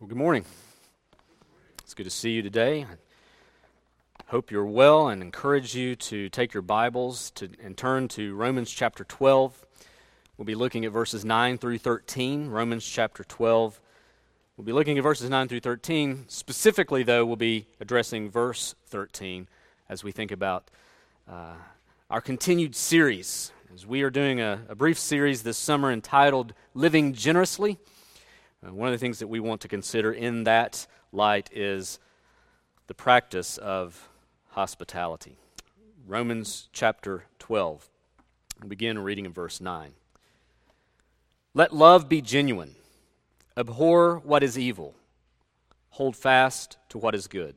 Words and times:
Well, 0.00 0.08
good 0.08 0.18
morning. 0.18 0.44
It's 1.84 1.94
good 1.94 2.02
to 2.02 2.10
see 2.10 2.32
you 2.32 2.42
today. 2.42 2.84
I 2.84 4.24
hope 4.26 4.50
you're 4.50 4.66
well 4.66 5.06
and 5.06 5.22
encourage 5.22 5.76
you 5.76 5.94
to 5.94 6.28
take 6.30 6.52
your 6.52 6.62
Bibles 6.62 7.30
to, 7.36 7.48
and 7.62 7.76
turn 7.76 8.08
to 8.08 8.34
Romans 8.34 8.72
chapter 8.72 9.04
12. 9.04 9.64
We'll 10.36 10.46
be 10.46 10.56
looking 10.56 10.84
at 10.84 10.90
verses 10.90 11.24
9 11.24 11.58
through 11.58 11.78
13. 11.78 12.48
Romans 12.48 12.84
chapter 12.84 13.22
12. 13.22 13.80
We'll 14.56 14.64
be 14.64 14.72
looking 14.72 14.98
at 14.98 15.04
verses 15.04 15.30
9 15.30 15.46
through 15.46 15.60
13. 15.60 16.24
Specifically, 16.26 17.04
though, 17.04 17.24
we'll 17.24 17.36
be 17.36 17.68
addressing 17.80 18.28
verse 18.28 18.74
13 18.86 19.46
as 19.88 20.02
we 20.02 20.10
think 20.10 20.32
about 20.32 20.72
uh, 21.30 21.54
our 22.10 22.20
continued 22.20 22.74
series. 22.74 23.52
As 23.72 23.86
we 23.86 24.02
are 24.02 24.10
doing 24.10 24.40
a, 24.40 24.60
a 24.68 24.74
brief 24.74 24.98
series 24.98 25.44
this 25.44 25.56
summer 25.56 25.92
entitled 25.92 26.52
Living 26.74 27.12
Generously. 27.12 27.78
Uh, 28.64 28.72
one 28.72 28.88
of 28.88 28.92
the 28.92 28.98
things 28.98 29.18
that 29.18 29.26
we 29.26 29.40
want 29.40 29.60
to 29.60 29.68
consider 29.68 30.12
in 30.12 30.44
that 30.44 30.86
light 31.12 31.50
is 31.52 31.98
the 32.86 32.94
practice 32.94 33.58
of 33.58 34.08
hospitality. 34.50 35.36
Romans 36.06 36.68
chapter 36.72 37.24
12. 37.40 37.88
We'll 38.60 38.68
begin 38.68 38.98
reading 38.98 39.26
in 39.26 39.32
verse 39.32 39.60
9. 39.60 39.92
Let 41.52 41.74
love 41.74 42.08
be 42.08 42.22
genuine. 42.22 42.74
Abhor 43.56 44.18
what 44.18 44.42
is 44.42 44.58
evil. 44.58 44.94
Hold 45.90 46.16
fast 46.16 46.76
to 46.88 46.98
what 46.98 47.14
is 47.14 47.26
good. 47.26 47.54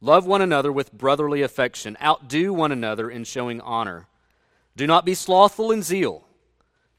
Love 0.00 0.26
one 0.26 0.42
another 0.42 0.72
with 0.72 0.92
brotherly 0.92 1.42
affection. 1.42 1.96
Outdo 2.02 2.52
one 2.52 2.72
another 2.72 3.10
in 3.10 3.24
showing 3.24 3.60
honor. 3.60 4.08
Do 4.76 4.86
not 4.86 5.04
be 5.04 5.14
slothful 5.14 5.70
in 5.70 5.82
zeal. 5.82 6.26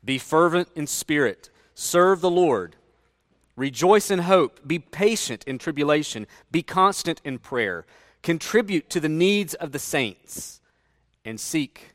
Be 0.03 0.17
fervent 0.17 0.69
in 0.75 0.87
spirit. 0.87 1.49
Serve 1.75 2.21
the 2.21 2.31
Lord. 2.31 2.75
Rejoice 3.55 4.09
in 4.09 4.19
hope. 4.19 4.67
Be 4.67 4.79
patient 4.79 5.43
in 5.45 5.57
tribulation. 5.57 6.27
Be 6.51 6.63
constant 6.63 7.21
in 7.23 7.39
prayer. 7.39 7.85
Contribute 8.21 8.89
to 8.89 8.99
the 8.99 9.09
needs 9.09 9.53
of 9.53 9.71
the 9.71 9.79
saints 9.79 10.61
and 11.23 11.39
seek 11.39 11.93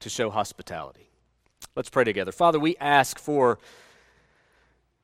to 0.00 0.10
show 0.10 0.30
hospitality. 0.30 1.08
Let's 1.74 1.88
pray 1.88 2.04
together. 2.04 2.32
Father, 2.32 2.58
we 2.58 2.76
ask 2.78 3.18
for 3.18 3.58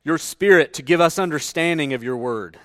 your 0.05 0.19
Spirit 0.19 0.75
to 0.75 0.83
give 0.83 1.01
us 1.01 1.19
understanding 1.19 1.93
of 1.93 2.03
your 2.03 2.17
word. 2.17 2.59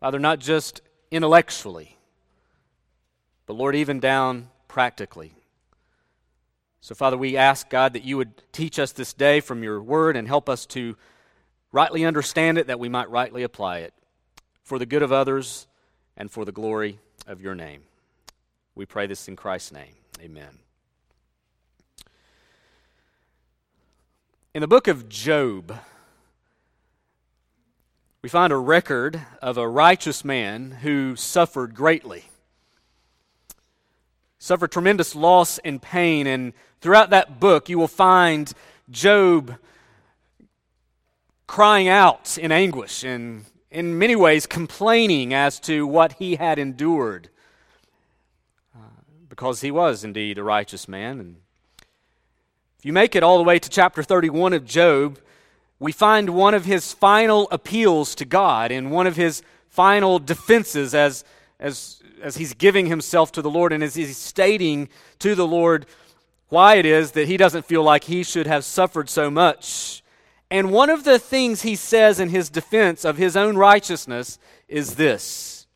Father, 0.00 0.18
not 0.18 0.38
just 0.38 0.80
intellectually, 1.10 1.96
but 3.46 3.54
Lord, 3.54 3.76
even 3.76 4.00
down 4.00 4.48
practically. 4.68 5.34
So, 6.80 6.94
Father, 6.94 7.16
we 7.16 7.36
ask, 7.36 7.70
God, 7.70 7.94
that 7.94 8.04
you 8.04 8.16
would 8.16 8.42
teach 8.52 8.78
us 8.78 8.92
this 8.92 9.14
day 9.14 9.40
from 9.40 9.62
your 9.62 9.80
word 9.80 10.16
and 10.16 10.28
help 10.28 10.48
us 10.48 10.66
to 10.66 10.96
rightly 11.74 12.04
understand 12.04 12.56
it, 12.56 12.68
that 12.68 12.78
we 12.78 12.88
might 12.88 13.10
rightly 13.10 13.42
apply 13.42 13.78
it 13.78 13.92
for 14.62 14.78
the 14.78 14.86
good 14.86 15.02
of 15.02 15.10
others 15.10 15.66
and 16.16 16.30
for 16.30 16.44
the 16.44 16.52
glory 16.52 17.00
of 17.26 17.40
your 17.40 17.54
name. 17.54 17.82
We 18.76 18.86
pray 18.86 19.08
this 19.08 19.26
in 19.26 19.34
Christ's 19.34 19.72
name. 19.72 19.94
Amen. 20.20 20.58
In 24.54 24.60
the 24.60 24.68
book 24.68 24.86
of 24.86 25.08
Job, 25.08 25.76
we 28.22 28.28
find 28.28 28.52
a 28.52 28.56
record 28.56 29.20
of 29.42 29.58
a 29.58 29.68
righteous 29.68 30.24
man 30.24 30.78
who 30.82 31.16
suffered 31.16 31.74
greatly 31.74 32.24
suffered 34.44 34.70
tremendous 34.70 35.16
loss 35.16 35.56
and 35.64 35.80
pain. 35.80 36.26
And 36.26 36.52
throughout 36.82 37.08
that 37.10 37.40
book, 37.40 37.70
you 37.70 37.78
will 37.78 37.88
find 37.88 38.52
Job 38.90 39.56
crying 41.46 41.88
out 41.88 42.36
in 42.38 42.52
anguish 42.52 43.04
and, 43.04 43.44
in 43.70 43.98
many 43.98 44.16
ways, 44.16 44.46
complaining 44.46 45.34
as 45.34 45.60
to 45.60 45.86
what 45.86 46.14
he 46.14 46.36
had 46.36 46.58
endured. 46.58 47.28
Uh, 48.74 49.02
because 49.28 49.60
he 49.60 49.70
was 49.70 50.04
indeed 50.04 50.38
a 50.38 50.42
righteous 50.42 50.88
man. 50.88 51.20
And 51.20 51.36
if 52.78 52.84
you 52.84 52.92
make 52.92 53.14
it 53.14 53.22
all 53.22 53.38
the 53.38 53.44
way 53.44 53.58
to 53.58 53.68
chapter 53.68 54.02
31 54.02 54.52
of 54.52 54.64
Job, 54.64 55.18
we 55.78 55.92
find 55.92 56.30
one 56.30 56.54
of 56.54 56.64
his 56.64 56.92
final 56.92 57.48
appeals 57.50 58.14
to 58.16 58.24
God 58.24 58.70
and 58.70 58.90
one 58.90 59.06
of 59.06 59.16
his 59.16 59.42
final 59.68 60.18
defenses 60.18 60.94
as, 60.94 61.24
as 61.58 62.00
as 62.24 62.38
he's 62.38 62.54
giving 62.54 62.86
himself 62.86 63.30
to 63.32 63.42
the 63.42 63.50
Lord 63.50 63.72
and 63.72 63.82
as 63.82 63.94
he's 63.94 64.16
stating 64.16 64.88
to 65.18 65.34
the 65.34 65.46
Lord 65.46 65.86
why 66.48 66.76
it 66.76 66.86
is 66.86 67.12
that 67.12 67.28
he 67.28 67.36
doesn't 67.36 67.66
feel 67.66 67.82
like 67.82 68.04
he 68.04 68.22
should 68.22 68.46
have 68.46 68.64
suffered 68.64 69.10
so 69.10 69.30
much. 69.30 70.02
And 70.54 70.70
one 70.70 70.88
of 70.88 71.02
the 71.02 71.18
things 71.18 71.62
he 71.62 71.74
says 71.74 72.20
in 72.20 72.28
his 72.28 72.48
defense 72.48 73.04
of 73.04 73.16
his 73.16 73.36
own 73.36 73.56
righteousness 73.56 74.38
is 74.68 74.94
this 74.94 75.66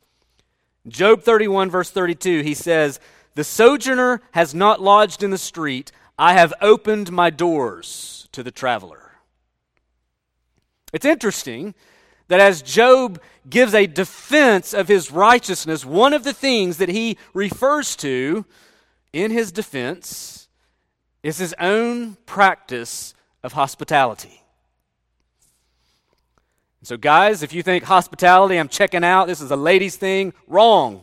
Job 0.86 1.24
31, 1.24 1.68
verse 1.68 1.90
32, 1.90 2.42
he 2.42 2.54
says, 2.54 3.00
The 3.34 3.42
sojourner 3.42 4.22
has 4.30 4.54
not 4.54 4.80
lodged 4.80 5.24
in 5.24 5.32
the 5.32 5.36
street, 5.36 5.90
I 6.16 6.34
have 6.34 6.54
opened 6.60 7.10
my 7.10 7.28
doors 7.28 8.28
to 8.30 8.44
the 8.44 8.52
traveler. 8.52 9.14
It's 10.92 11.04
interesting 11.04 11.74
that 12.28 12.38
as 12.38 12.62
Job 12.62 13.20
gives 13.50 13.74
a 13.74 13.88
defense 13.88 14.72
of 14.72 14.86
his 14.86 15.10
righteousness, 15.10 15.84
one 15.84 16.12
of 16.12 16.22
the 16.22 16.32
things 16.32 16.76
that 16.76 16.88
he 16.88 17.18
refers 17.34 17.96
to 17.96 18.46
in 19.12 19.32
his 19.32 19.50
defense 19.50 20.46
is 21.24 21.38
his 21.38 21.52
own 21.58 22.16
practice 22.26 23.12
of 23.42 23.54
hospitality. 23.54 24.44
So, 26.82 26.96
guys, 26.96 27.42
if 27.42 27.52
you 27.52 27.62
think 27.62 27.84
hospitality, 27.84 28.56
I'm 28.56 28.68
checking 28.68 29.02
out, 29.02 29.26
this 29.26 29.40
is 29.40 29.50
a 29.50 29.56
ladies' 29.56 29.96
thing, 29.96 30.32
wrong. 30.46 31.02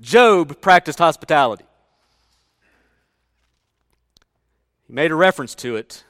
Job 0.00 0.60
practiced 0.60 0.98
hospitality. 0.98 1.64
He 4.86 4.92
made 4.92 5.10
a 5.10 5.16
reference 5.16 5.54
to 5.56 5.76
it 5.76 6.04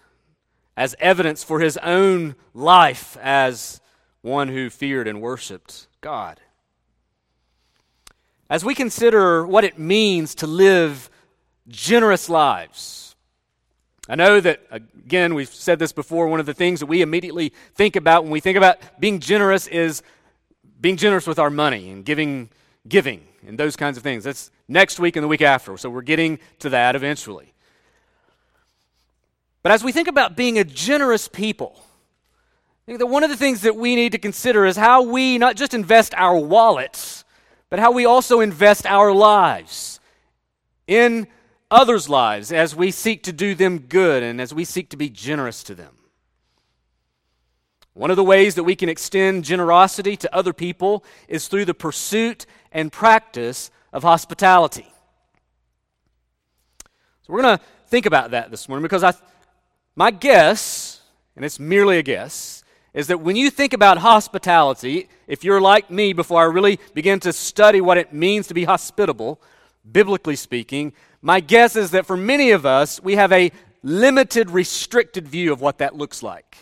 as 0.77 0.95
evidence 1.01 1.43
for 1.43 1.61
his 1.61 1.79
own 1.79 2.37
life 2.53 3.17
as 3.23 3.81
one 4.21 4.49
who 4.49 4.69
feared 4.69 5.09
and 5.09 5.23
worshiped 5.23 5.87
God. 6.01 6.41
As 8.51 8.65
we 8.65 8.75
consider 8.75 9.47
what 9.47 9.65
it 9.65 9.79
means 9.79 10.35
to 10.37 10.47
live 10.47 11.11
generous 11.67 12.29
lives, 12.29 13.08
I 14.09 14.15
know 14.15 14.41
that, 14.41 14.63
again, 14.71 15.35
we've 15.35 15.53
said 15.53 15.79
this 15.79 15.93
before, 15.93 16.29
one 16.29 16.41
of 16.41 16.47
the 16.47 16.55
things 16.55 16.81
that 16.81 16.87
we 16.87 17.03
immediately 17.03 17.53
think 17.75 17.95
about 17.95 18.23
when 18.23 18.33
we 18.33 18.41
think 18.41 18.57
about 18.57 18.79
being 18.99 19.21
generous 19.21 19.67
is 19.67 20.03
being 20.81 20.97
generous 20.97 21.27
with 21.27 21.39
our 21.39 21.51
money 21.51 21.91
and 21.91 22.05
giving, 22.05 22.49
giving 22.89 23.23
and 23.47 23.59
those 23.59 23.77
kinds 23.77 23.99
of 23.99 24.03
things. 24.03 24.25
That's 24.25 24.51
next 24.67 24.99
week 24.99 25.17
and 25.17 25.25
the 25.25 25.29
week 25.29 25.43
after, 25.43 25.77
so 25.77 25.91
we're 25.91 26.01
getting 26.01 26.39
to 26.61 26.71
that 26.71 26.97
eventually. 26.97 27.53
But 29.63 29.73
as 29.73 29.85
we 29.85 29.93
think 29.93 30.09
about 30.09 30.37
being 30.37 30.59
a 30.59 30.65
generous 30.65 31.29
people, 31.29 31.75
I 31.79 32.87
think 32.87 33.01
that 33.01 33.07
one 33.07 33.25
of 33.25 33.29
the 33.29 33.37
things 33.37 33.61
that 33.63 33.77
we 33.77 33.95
need 33.95 34.13
to 34.13 34.19
consider 34.19 34.65
is 34.65 34.77
how 34.77 35.03
we 35.03 35.37
not 35.37 35.57
just 35.57 35.75
invest 35.75 36.15
our 36.15 36.39
wallets, 36.39 37.25
but 37.69 37.79
how 37.79 37.93
we 37.93 38.07
also 38.07 38.41
invest 38.41 38.87
our 38.87 39.13
lives 39.13 40.01
in 40.87 41.27
others' 41.71 42.09
lives 42.09 42.53
as 42.53 42.75
we 42.75 42.91
seek 42.91 43.23
to 43.25 43.33
do 43.33 43.55
them 43.55 43.79
good 43.79 44.23
and 44.23 44.41
as 44.41 44.55
we 44.55 44.65
seek 44.65 44.89
to 44.91 44.97
be 44.97 45.09
generous 45.09 45.63
to 45.65 45.75
them. 45.75 45.95
One 47.95 48.11
of 48.11 48.17
the 48.17 48.25
ways 48.25 48.55
that 48.55 48.65
we 48.65 48.77
can 48.77 48.89
extend 48.89 49.45
generosity 49.45 50.17
to 50.19 50.35
other 50.35 50.53
people 50.53 51.05
is 51.27 51.49
through 51.49 51.65
the 51.65 51.75
pursuit 51.75 52.47
and 52.71 52.93
practice 52.93 53.71
of 53.93 54.05
hospitality. 54.05 54.87
So 57.23 57.33
we're 57.33 57.43
going 57.43 57.59
to 57.59 57.65
think 57.89 58.07
about 58.07 58.31
that 58.31 58.51
this 58.51 58.69
morning 58.69 58.83
because 58.83 59.03
I, 59.03 59.15
my 59.97 60.13
guess, 60.13 61.01
and 61.35 61.45
it's 61.45 61.59
merely 61.59 61.99
a 61.99 62.03
guess, 62.03 62.63
is 62.95 63.09
that 63.09 63.21
when 63.21 63.37
you 63.37 63.51
think 63.51 63.73
about 63.73 63.99
hospitality, 63.99 65.09
if 65.27 65.43
you're 65.45 65.61
like 65.61 65.91
me 65.91 66.13
before 66.13 66.41
I 66.41 66.45
really 66.45 66.79
begin 66.95 67.21
to 67.21 67.33
study 67.33 67.81
what 67.81 67.99
it 67.99 68.13
means 68.13 68.47
to 68.47 68.55
be 68.55 68.65
hospitable, 68.65 69.41
biblically 69.91 70.37
speaking, 70.37 70.93
my 71.21 71.41
guess 71.41 71.77
is 71.77 71.91
that 71.93 72.07
for 72.07 72.17
many 72.17 72.51
of 72.51 72.65
us, 72.65 73.03
we 73.03 73.17
have 73.17 73.33
a 73.33 73.51
limited, 73.83 74.51
restricted 74.51 75.27
view 75.27 75.53
of 75.53 75.61
what 75.61 75.79
that 75.79 75.97
looks 75.97 76.23
like. 76.23 76.57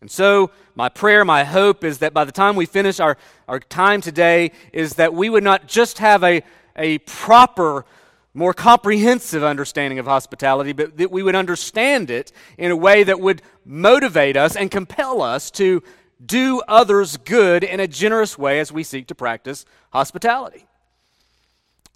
And 0.00 0.10
so, 0.10 0.50
my 0.74 0.88
prayer, 0.88 1.24
my 1.24 1.44
hope 1.44 1.82
is 1.82 1.98
that 1.98 2.12
by 2.12 2.24
the 2.24 2.32
time 2.32 2.54
we 2.54 2.66
finish 2.66 3.00
our, 3.00 3.16
our 3.48 3.58
time 3.58 4.00
today, 4.00 4.52
is 4.72 4.94
that 4.94 5.14
we 5.14 5.30
would 5.30 5.42
not 5.42 5.66
just 5.66 5.98
have 5.98 6.22
a, 6.22 6.42
a 6.76 6.98
proper 6.98 7.86
more 8.34 8.52
comprehensive 8.52 9.42
understanding 9.42 9.98
of 9.98 10.04
hospitality, 10.04 10.72
but 10.74 10.98
that 10.98 11.10
we 11.10 11.22
would 11.22 11.34
understand 11.34 12.10
it 12.10 12.30
in 12.58 12.70
a 12.70 12.76
way 12.76 13.02
that 13.02 13.18
would 13.18 13.40
motivate 13.64 14.36
us 14.36 14.54
and 14.54 14.70
compel 14.70 15.22
us 15.22 15.50
to 15.50 15.82
do 16.24 16.60
others 16.68 17.16
good 17.16 17.64
in 17.64 17.80
a 17.80 17.88
generous 17.88 18.36
way 18.36 18.60
as 18.60 18.70
we 18.70 18.82
seek 18.82 19.06
to 19.06 19.14
practice 19.14 19.64
hospitality. 19.90 20.66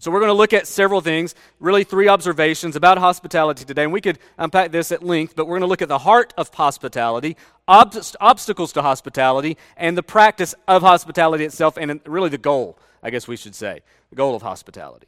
So, 0.00 0.10
we're 0.10 0.20
going 0.20 0.30
to 0.30 0.34
look 0.34 0.54
at 0.54 0.66
several 0.66 1.02
things, 1.02 1.34
really 1.58 1.84
three 1.84 2.08
observations 2.08 2.74
about 2.74 2.96
hospitality 2.96 3.66
today. 3.66 3.84
And 3.84 3.92
we 3.92 4.00
could 4.00 4.18
unpack 4.38 4.72
this 4.72 4.92
at 4.92 5.02
length, 5.02 5.36
but 5.36 5.46
we're 5.46 5.58
going 5.58 5.60
to 5.60 5.66
look 5.66 5.82
at 5.82 5.88
the 5.88 5.98
heart 5.98 6.32
of 6.38 6.48
hospitality, 6.54 7.36
ob- 7.68 7.94
obstacles 8.18 8.72
to 8.72 8.82
hospitality, 8.82 9.58
and 9.76 9.98
the 9.98 10.02
practice 10.02 10.54
of 10.66 10.80
hospitality 10.80 11.44
itself, 11.44 11.76
and 11.76 12.00
really 12.06 12.30
the 12.30 12.38
goal, 12.38 12.78
I 13.02 13.10
guess 13.10 13.28
we 13.28 13.36
should 13.36 13.54
say, 13.54 13.82
the 14.08 14.16
goal 14.16 14.34
of 14.34 14.40
hospitality. 14.40 15.06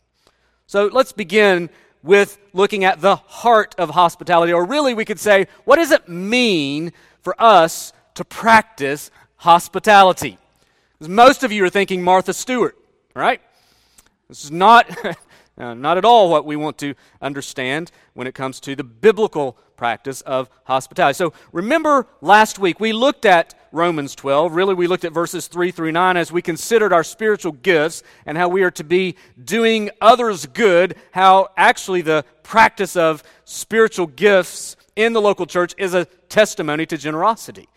So, 0.67 0.91
let's 0.93 1.13
begin 1.13 1.71
with 2.03 2.39
looking 2.53 2.85
at 2.85 3.01
the 3.01 3.17
heart 3.17 3.75
of 3.79 3.89
hospitality, 3.89 4.53
or 4.53 4.67
really 4.67 4.93
we 4.93 5.07
could 5.07 5.21
say, 5.21 5.47
what 5.65 5.77
does 5.77 5.91
it 5.91 6.07
mean 6.07 6.93
for 7.23 7.35
us 7.41 7.95
to 8.17 8.27
practice 8.27 9.11
hospitality? 9.37 10.37
Because 10.99 11.09
most 11.09 11.45
of 11.45 11.51
you 11.51 11.65
are 11.65 11.71
thinking 11.71 12.03
Martha 12.03 12.35
Stewart, 12.35 12.77
right? 13.15 13.41
This 14.33 14.45
is 14.45 14.51
not, 14.51 14.89
not 15.59 15.99
at 15.99 16.07
all 16.07 16.31
what 16.31 16.47
we 16.47 16.57
want 16.57 16.79
to 16.79 16.95
understand 17.21 17.91
when 18.15 18.27
it 18.27 18.35
comes 18.35 18.61
to 18.61 18.75
the 18.75 18.83
biblical 18.83 19.59
practice 19.77 20.23
of 20.23 20.49
hospitality. 20.65 21.19
So 21.19 21.35
remember 21.53 22.07
last 22.23 22.59
week 22.59 22.81
we 22.81 22.95
looked 22.95 23.27
at 23.27 23.53
Romans 23.73 24.15
12. 24.15 24.55
Really, 24.55 24.73
we 24.73 24.87
looked 24.87 25.05
at 25.05 25.13
verses 25.13 25.49
3 25.49 25.71
through 25.71 25.93
9 25.93 26.17
as 26.17 26.33
we 26.33 26.41
considered 26.41 26.95
our 26.95 27.05
spiritual 27.05 27.53
gifts 27.53 28.03
and 28.25 28.39
how 28.39 28.49
we 28.49 28.63
are 28.63 28.71
to 28.71 28.85
be 28.85 29.17
doing 29.45 29.91
others 30.01 30.47
good, 30.47 30.97
how 31.11 31.51
actually 31.55 32.01
the 32.01 32.25
practice 32.43 32.97
of 32.97 33.23
spiritual 33.45 34.07
gifts 34.07 34.77
in 34.97 35.13
the 35.13 35.21
local 35.21 35.45
church 35.45 35.75
is 35.77 35.93
a 35.93 36.07
testimony 36.31 36.87
to 36.87 36.97
generosity. 36.97 37.69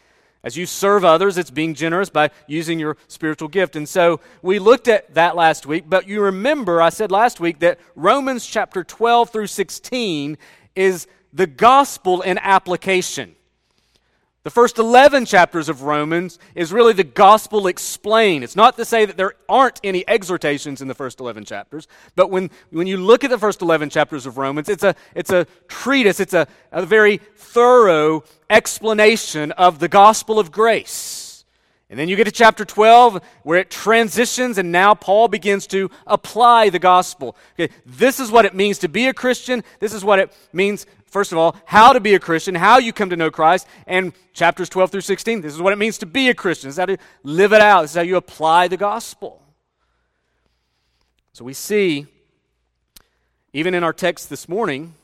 As 0.45 0.55
you 0.55 0.67
serve 0.67 1.03
others, 1.03 1.39
it's 1.39 1.49
being 1.49 1.73
generous 1.73 2.11
by 2.11 2.29
using 2.45 2.79
your 2.79 2.97
spiritual 3.07 3.47
gift. 3.47 3.75
And 3.75 3.89
so 3.89 4.19
we 4.43 4.59
looked 4.59 4.87
at 4.87 5.11
that 5.15 5.35
last 5.35 5.65
week, 5.65 5.85
but 5.89 6.07
you 6.07 6.21
remember 6.21 6.83
I 6.83 6.89
said 6.89 7.11
last 7.11 7.39
week 7.39 7.59
that 7.59 7.79
Romans 7.95 8.45
chapter 8.45 8.83
12 8.83 9.31
through 9.31 9.47
16 9.47 10.37
is 10.75 11.07
the 11.33 11.47
gospel 11.47 12.21
in 12.21 12.37
application. 12.37 13.35
The 14.45 14.51
first 14.51 14.77
11 14.77 15.25
chapters 15.25 15.69
of 15.69 15.81
Romans 15.81 16.37
is 16.53 16.71
really 16.71 16.93
the 16.93 17.03
gospel 17.03 17.65
explained. 17.65 18.43
It's 18.43 18.55
not 18.55 18.77
to 18.77 18.85
say 18.85 19.03
that 19.03 19.17
there 19.17 19.33
aren't 19.49 19.79
any 19.83 20.07
exhortations 20.07 20.83
in 20.83 20.87
the 20.87 20.93
first 20.93 21.19
11 21.19 21.45
chapters, 21.45 21.87
but 22.15 22.29
when, 22.29 22.51
when 22.69 22.85
you 22.85 22.97
look 22.97 23.23
at 23.23 23.31
the 23.31 23.39
first 23.39 23.63
11 23.63 23.89
chapters 23.89 24.27
of 24.27 24.37
Romans, 24.37 24.69
it's 24.69 24.83
a, 24.83 24.93
it's 25.15 25.31
a 25.31 25.47
treatise, 25.67 26.19
it's 26.19 26.35
a, 26.35 26.47
a 26.71 26.85
very 26.85 27.17
thorough 27.35 28.23
explanation 28.47 29.51
of 29.53 29.79
the 29.79 29.87
gospel 29.87 30.37
of 30.37 30.51
grace. 30.51 31.24
And 31.89 31.99
then 31.99 32.09
you 32.09 32.15
get 32.15 32.23
to 32.23 32.31
chapter 32.31 32.65
12 32.65 33.21
where 33.43 33.59
it 33.59 33.69
transitions, 33.69 34.57
and 34.57 34.71
now 34.71 34.95
Paul 34.95 35.27
begins 35.27 35.67
to 35.67 35.91
apply 36.07 36.69
the 36.69 36.79
gospel. 36.79 37.37
Okay, 37.59 37.73
this 37.85 38.19
is 38.19 38.31
what 38.31 38.45
it 38.45 38.55
means 38.55 38.79
to 38.79 38.89
be 38.89 39.07
a 39.07 39.13
Christian. 39.13 39.63
This 39.79 39.93
is 39.93 40.03
what 40.03 40.19
it 40.19 40.33
means 40.51 40.87
first 41.15 41.31
of 41.31 41.37
all, 41.37 41.55
how 41.63 41.93
to 41.93 42.01
be 42.01 42.13
a 42.13 42.19
Christian, 42.19 42.55
how 42.55 42.77
you 42.77 42.91
come 42.91 43.09
to 43.09 43.15
know 43.15 43.31
Christ, 43.31 43.65
and 43.87 44.11
chapters 44.33 44.67
12 44.67 44.91
through 44.91 44.99
16. 44.99 45.39
This 45.39 45.53
is 45.53 45.61
what 45.61 45.71
it 45.71 45.77
means 45.77 45.97
to 45.99 46.05
be 46.05 46.27
a 46.27 46.33
Christian. 46.33 46.67
This 46.67 46.75
is 46.75 46.79
how 46.79 46.87
to 46.87 46.97
live 47.23 47.53
it 47.53 47.61
out. 47.61 47.83
This 47.83 47.91
is 47.91 47.95
how 47.95 48.01
you 48.01 48.17
apply 48.17 48.67
the 48.67 48.75
gospel. 48.75 49.41
So 51.31 51.45
we 51.45 51.53
see, 51.53 52.07
even 53.53 53.73
in 53.73 53.81
our 53.81 53.93
text 53.93 54.29
this 54.29 54.49
morning, 54.49 54.95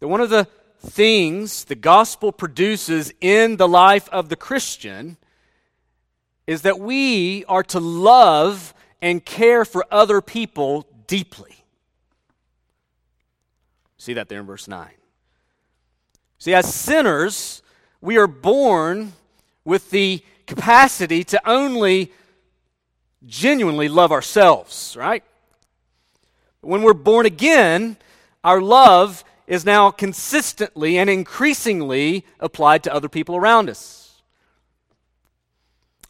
that 0.00 0.08
one 0.08 0.20
of 0.20 0.30
the 0.30 0.48
things 0.80 1.62
the 1.62 1.76
gospel 1.76 2.32
produces 2.32 3.12
in 3.20 3.56
the 3.56 3.68
life 3.68 4.08
of 4.08 4.30
the 4.30 4.36
Christian 4.36 5.16
is 6.46 6.62
that 6.62 6.78
we 6.78 7.44
are 7.46 7.62
to 7.62 7.80
love 7.80 8.74
and 9.00 9.24
care 9.24 9.64
for 9.64 9.86
other 9.90 10.20
people 10.20 10.86
deeply. 11.06 11.56
See 13.96 14.14
that 14.14 14.28
there 14.28 14.40
in 14.40 14.46
verse 14.46 14.68
9. 14.68 14.88
See, 16.38 16.52
as 16.52 16.72
sinners, 16.74 17.62
we 18.00 18.18
are 18.18 18.26
born 18.26 19.12
with 19.64 19.90
the 19.90 20.22
capacity 20.46 21.24
to 21.24 21.48
only 21.48 22.12
genuinely 23.26 23.88
love 23.88 24.12
ourselves, 24.12 24.94
right? 24.98 25.24
When 26.60 26.82
we're 26.82 26.92
born 26.92 27.24
again, 27.24 27.96
our 28.42 28.60
love 28.60 29.24
is 29.46 29.64
now 29.64 29.90
consistently 29.90 30.98
and 30.98 31.08
increasingly 31.08 32.24
applied 32.40 32.82
to 32.84 32.94
other 32.94 33.08
people 33.08 33.36
around 33.36 33.70
us. 33.70 34.03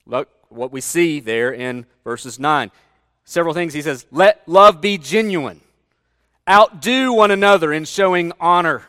Look 0.06 0.28
what 0.48 0.72
we 0.72 0.80
see 0.80 1.20
there 1.20 1.52
in 1.52 1.86
verses 2.04 2.38
9. 2.38 2.70
Several 3.24 3.54
things 3.54 3.72
he 3.72 3.82
says, 3.82 4.06
let 4.10 4.42
love 4.46 4.80
be 4.80 4.98
genuine. 4.98 5.60
Outdo 6.48 7.12
one 7.12 7.30
another 7.30 7.72
in 7.72 7.84
showing 7.84 8.32
honor 8.38 8.82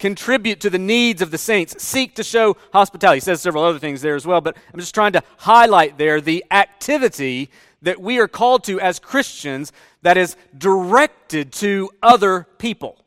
contribute 0.00 0.60
to 0.60 0.70
the 0.70 0.78
needs 0.78 1.22
of 1.22 1.30
the 1.30 1.38
saints, 1.38 1.80
seek 1.80 2.16
to 2.16 2.24
show 2.24 2.56
hospitality. 2.72 3.18
He 3.18 3.20
says 3.20 3.40
several 3.40 3.62
other 3.62 3.78
things 3.78 4.00
there 4.00 4.16
as 4.16 4.26
well, 4.26 4.40
but 4.40 4.56
I'm 4.72 4.80
just 4.80 4.94
trying 4.94 5.12
to 5.12 5.22
highlight 5.36 5.98
there 5.98 6.20
the 6.20 6.44
activity 6.50 7.50
that 7.82 8.00
we 8.00 8.18
are 8.18 8.26
called 8.26 8.64
to 8.64 8.80
as 8.80 8.98
Christians 8.98 9.72
that 10.02 10.16
is 10.16 10.36
directed 10.56 11.52
to 11.52 11.90
other 12.02 12.46
people. 12.58 12.98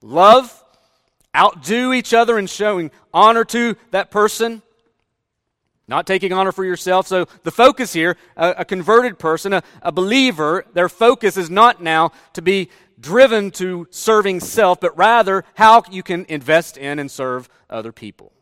Love, 0.00 0.64
outdo 1.36 1.92
each 1.92 2.12
other 2.12 2.38
in 2.38 2.46
showing 2.46 2.90
honor 3.14 3.44
to 3.44 3.76
that 3.90 4.10
person, 4.10 4.62
not 5.92 6.06
taking 6.06 6.32
honor 6.32 6.52
for 6.52 6.64
yourself. 6.64 7.06
So 7.06 7.26
the 7.42 7.50
focus 7.50 7.92
here, 7.92 8.16
a, 8.34 8.54
a 8.58 8.64
converted 8.64 9.18
person, 9.18 9.52
a, 9.52 9.62
a 9.82 9.92
believer, 9.92 10.64
their 10.72 10.88
focus 10.88 11.36
is 11.36 11.50
not 11.50 11.82
now 11.82 12.12
to 12.32 12.40
be 12.40 12.70
driven 12.98 13.50
to 13.50 13.86
serving 13.90 14.40
self, 14.40 14.80
but 14.80 14.96
rather 14.96 15.44
how 15.54 15.82
you 15.90 16.02
can 16.02 16.24
invest 16.30 16.78
in 16.78 16.98
and 16.98 17.10
serve 17.10 17.46
other 17.68 17.92
people. 17.92 18.32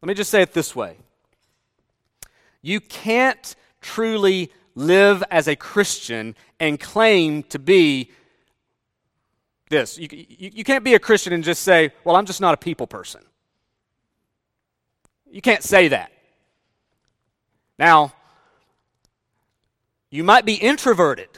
Let 0.00 0.08
me 0.08 0.14
just 0.14 0.30
say 0.30 0.40
it 0.40 0.54
this 0.54 0.74
way 0.74 0.96
you 2.62 2.80
can't 2.80 3.54
truly 3.82 4.50
live 4.74 5.22
as 5.30 5.48
a 5.48 5.56
Christian 5.56 6.34
and 6.58 6.80
claim 6.80 7.42
to 7.44 7.58
be 7.58 8.10
this. 9.68 9.98
You, 9.98 10.08
you, 10.12 10.50
you, 10.54 10.64
can't 10.64 10.84
be 10.84 10.94
a 10.94 10.98
Christian 10.98 11.34
and 11.34 11.44
just 11.44 11.62
say, 11.62 11.92
well, 12.04 12.16
I'm 12.16 12.26
just 12.26 12.40
not 12.40 12.54
a 12.54 12.56
people 12.56 12.86
person. 12.86 13.20
You 15.30 15.40
can't 15.40 15.62
say 15.62 15.88
that. 15.88 16.10
Now, 17.78 18.12
you 20.10 20.24
might 20.24 20.44
be 20.44 20.54
introverted. 20.54 21.28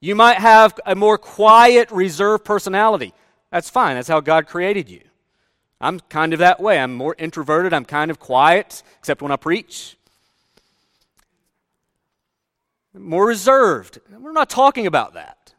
You 0.00 0.14
might 0.14 0.38
have 0.38 0.80
a 0.84 0.94
more 0.94 1.18
quiet, 1.18 1.90
reserved 1.90 2.44
personality. 2.44 3.12
That's 3.50 3.70
fine. 3.70 3.96
That's 3.96 4.08
how 4.08 4.20
God 4.20 4.46
created 4.46 4.88
you. 4.88 5.02
I'm 5.80 6.00
kind 6.00 6.32
of 6.32 6.38
that 6.38 6.60
way. 6.60 6.78
I'm 6.78 6.94
more 6.94 7.14
introverted. 7.18 7.72
I'm 7.72 7.84
kind 7.84 8.10
of 8.10 8.18
quiet, 8.18 8.82
except 8.98 9.20
when 9.20 9.30
I 9.30 9.36
preach. 9.36 9.96
More 12.94 13.26
reserved. 13.26 14.00
We're 14.10 14.32
not 14.32 14.50
talking 14.50 14.86
about 14.86 15.14
that. 15.14 15.54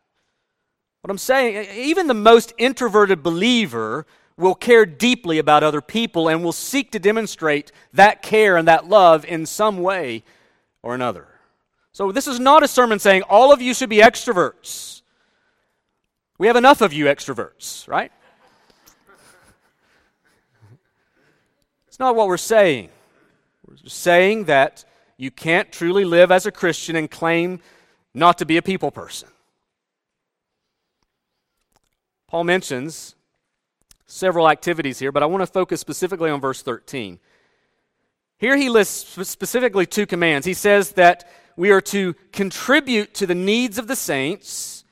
What 1.02 1.12
I'm 1.12 1.18
saying, 1.18 1.68
even 1.76 2.08
the 2.08 2.14
most 2.14 2.54
introverted 2.58 3.22
believer 3.22 4.06
will 4.38 4.56
care 4.56 4.86
deeply 4.86 5.38
about 5.38 5.64
other 5.64 5.82
people 5.82 6.28
and 6.28 6.44
will 6.44 6.52
seek 6.52 6.92
to 6.92 7.00
demonstrate 7.00 7.72
that 7.94 8.22
care 8.22 8.58
and 8.58 8.68
that 8.68 8.88
love 8.88 9.26
in 9.26 9.46
some 9.46 9.82
way 9.82 10.24
or 10.82 10.96
another. 10.96 11.28
So, 11.92 12.12
this 12.12 12.28
is 12.28 12.40
not 12.40 12.64
a 12.64 12.68
sermon 12.68 12.98
saying 13.00 13.22
all 13.24 13.54
of 13.54 13.62
you 13.62 13.74
should 13.74 13.90
be 13.90 13.98
extroverts. 13.98 15.02
We 16.40 16.48
have 16.48 16.56
enough 16.56 16.82
of 16.82 16.92
you 16.92 17.06
extroverts, 17.06 17.88
right? 17.88 18.12
It's 21.88 22.00
not 22.00 22.16
what 22.16 22.28
we're 22.28 22.38
saying. 22.38 22.90
We're 23.68 23.78
saying 23.86 24.46
that 24.46 24.84
you 25.16 25.30
can't 25.30 25.72
truly 25.72 26.06
live 26.06 26.32
as 26.32 26.48
a 26.48 26.52
Christian 26.52 26.96
and 26.96 27.10
claim 27.10 27.60
not 28.16 28.40
to 28.40 28.46
be 28.46 28.58
a 28.58 28.64
people 28.64 28.90
person. 28.90 29.30
Paul 32.28 32.46
mentions 32.46 33.14
several 34.14 34.50
activities 34.50 35.00
here, 35.00 35.12
but 35.12 35.24
I 35.24 35.26
want 35.26 35.42
to 35.42 35.48
focus 35.48 35.82
specifically 35.82 36.30
on 36.30 36.40
verse 36.40 36.62
13. 36.62 37.20
Here 38.38 38.56
he 38.56 38.70
lists 38.70 39.28
specifically 39.28 39.86
two 39.86 40.06
commands. 40.06 40.46
He 40.46 40.54
says 40.54 40.92
that 40.94 41.30
we 41.56 41.72
are 41.72 41.82
to 41.82 42.14
contribute 42.32 43.14
to 43.16 43.26
the 43.26 43.36
needs 43.36 43.78
of 43.78 43.88
the 43.88 43.96
saints, 43.96 44.86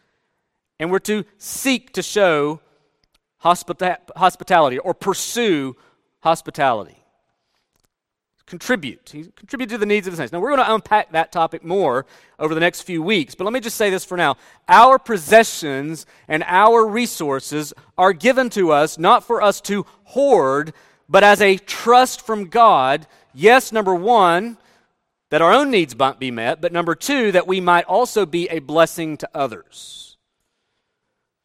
and 0.80 0.92
we're 0.92 1.00
to 1.00 1.26
seek 1.38 1.94
to 1.94 2.02
show 2.02 2.62
hospita- 3.44 4.00
hospitality 4.16 4.80
or 4.80 4.94
pursue 4.94 5.76
hospitality. 6.22 7.01
Contribute. 8.52 9.12
He 9.14 9.24
Contribute 9.38 9.70
to 9.70 9.78
the 9.78 9.86
needs 9.86 10.08
of 10.08 10.12
the 10.12 10.18
saints. 10.18 10.34
Now, 10.34 10.42
we're 10.42 10.54
going 10.54 10.66
to 10.66 10.74
unpack 10.74 11.14
that 11.14 11.32
topic 11.32 11.64
more 11.64 12.06
over 12.38 12.54
the 12.54 12.60
next 12.60 12.82
few 12.82 13.02
weeks, 13.02 13.34
but 13.34 13.46
let 13.46 13.54
me 13.54 13.62
just 13.62 13.78
say 13.78 13.90
this 13.90 14.04
for 14.04 14.18
now. 14.18 14.36
Our 14.68 15.00
possessions 15.00 16.06
and 16.28 16.44
our 16.46 16.86
resources 16.86 17.74
are 17.98 18.12
given 18.12 18.50
to 18.50 18.74
us 18.74 18.98
not 18.98 19.24
for 19.24 19.42
us 19.42 19.62
to 19.62 19.86
hoard, 20.04 20.74
but 21.08 21.24
as 21.24 21.40
a 21.40 21.56
trust 21.56 22.26
from 22.26 22.50
God. 22.50 23.08
Yes, 23.34 23.72
number 23.72 23.96
one, 23.96 24.58
that 25.30 25.42
our 25.42 25.54
own 25.54 25.72
needs 25.72 25.98
might 25.98 26.20
be 26.20 26.30
met, 26.30 26.60
but 26.60 26.74
number 26.74 26.94
two, 26.94 27.32
that 27.32 27.48
we 27.48 27.62
might 27.62 27.86
also 27.86 28.26
be 28.26 28.50
a 28.50 28.60
blessing 28.60 29.16
to 29.16 29.30
others. 29.34 30.18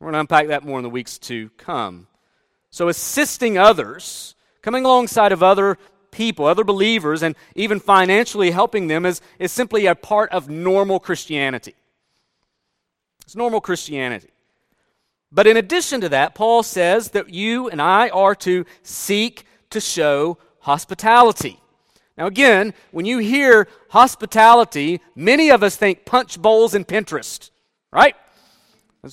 We're 0.01 0.07
going 0.07 0.15
to 0.15 0.21
unpack 0.21 0.49
that 0.49 0.65
more 0.65 0.81
in 0.81 0.83
the 0.83 0.91
weeks 0.91 1.19
to 1.19 1.51
come. 1.51 2.09
So, 2.71 2.89
assisting 2.89 3.59
others, 3.59 4.35
coming 4.61 4.85
alongside 4.85 5.31
of 5.31 5.45
other 5.45 5.79
people, 6.11 6.47
other 6.47 6.65
believers, 6.65 7.23
and 7.23 7.35
even 7.55 7.81
financially 7.81 8.51
helping 8.51 8.89
them 8.89 9.07
is, 9.07 9.21
is 9.39 9.53
simply 9.53 9.87
a 9.87 9.95
part 9.95 10.31
of 10.33 10.49
normal 10.49 11.01
Christianity. 11.01 11.75
It's 13.25 13.37
normal 13.37 13.61
Christianity. 13.61 14.29
But 15.33 15.47
in 15.47 15.57
addition 15.57 16.01
to 16.03 16.09
that, 16.11 16.35
Paul 16.35 16.63
says 16.63 17.11
that 17.11 17.31
you 17.31 17.69
and 17.69 17.83
I 17.83 18.09
are 18.11 18.35
to 18.37 18.65
seek 18.83 19.45
to 19.71 19.81
show 19.81 20.39
hospitality. 20.61 21.61
Now, 22.17 22.27
again, 22.27 22.73
when 22.93 23.05
you 23.05 23.19
hear 23.19 23.69
hospitality, 23.91 25.01
many 25.15 25.51
of 25.51 25.63
us 25.63 25.77
think 25.77 26.07
punch 26.07 26.41
bowls 26.41 26.75
and 26.75 26.87
Pinterest, 26.87 27.51
right? 27.93 28.17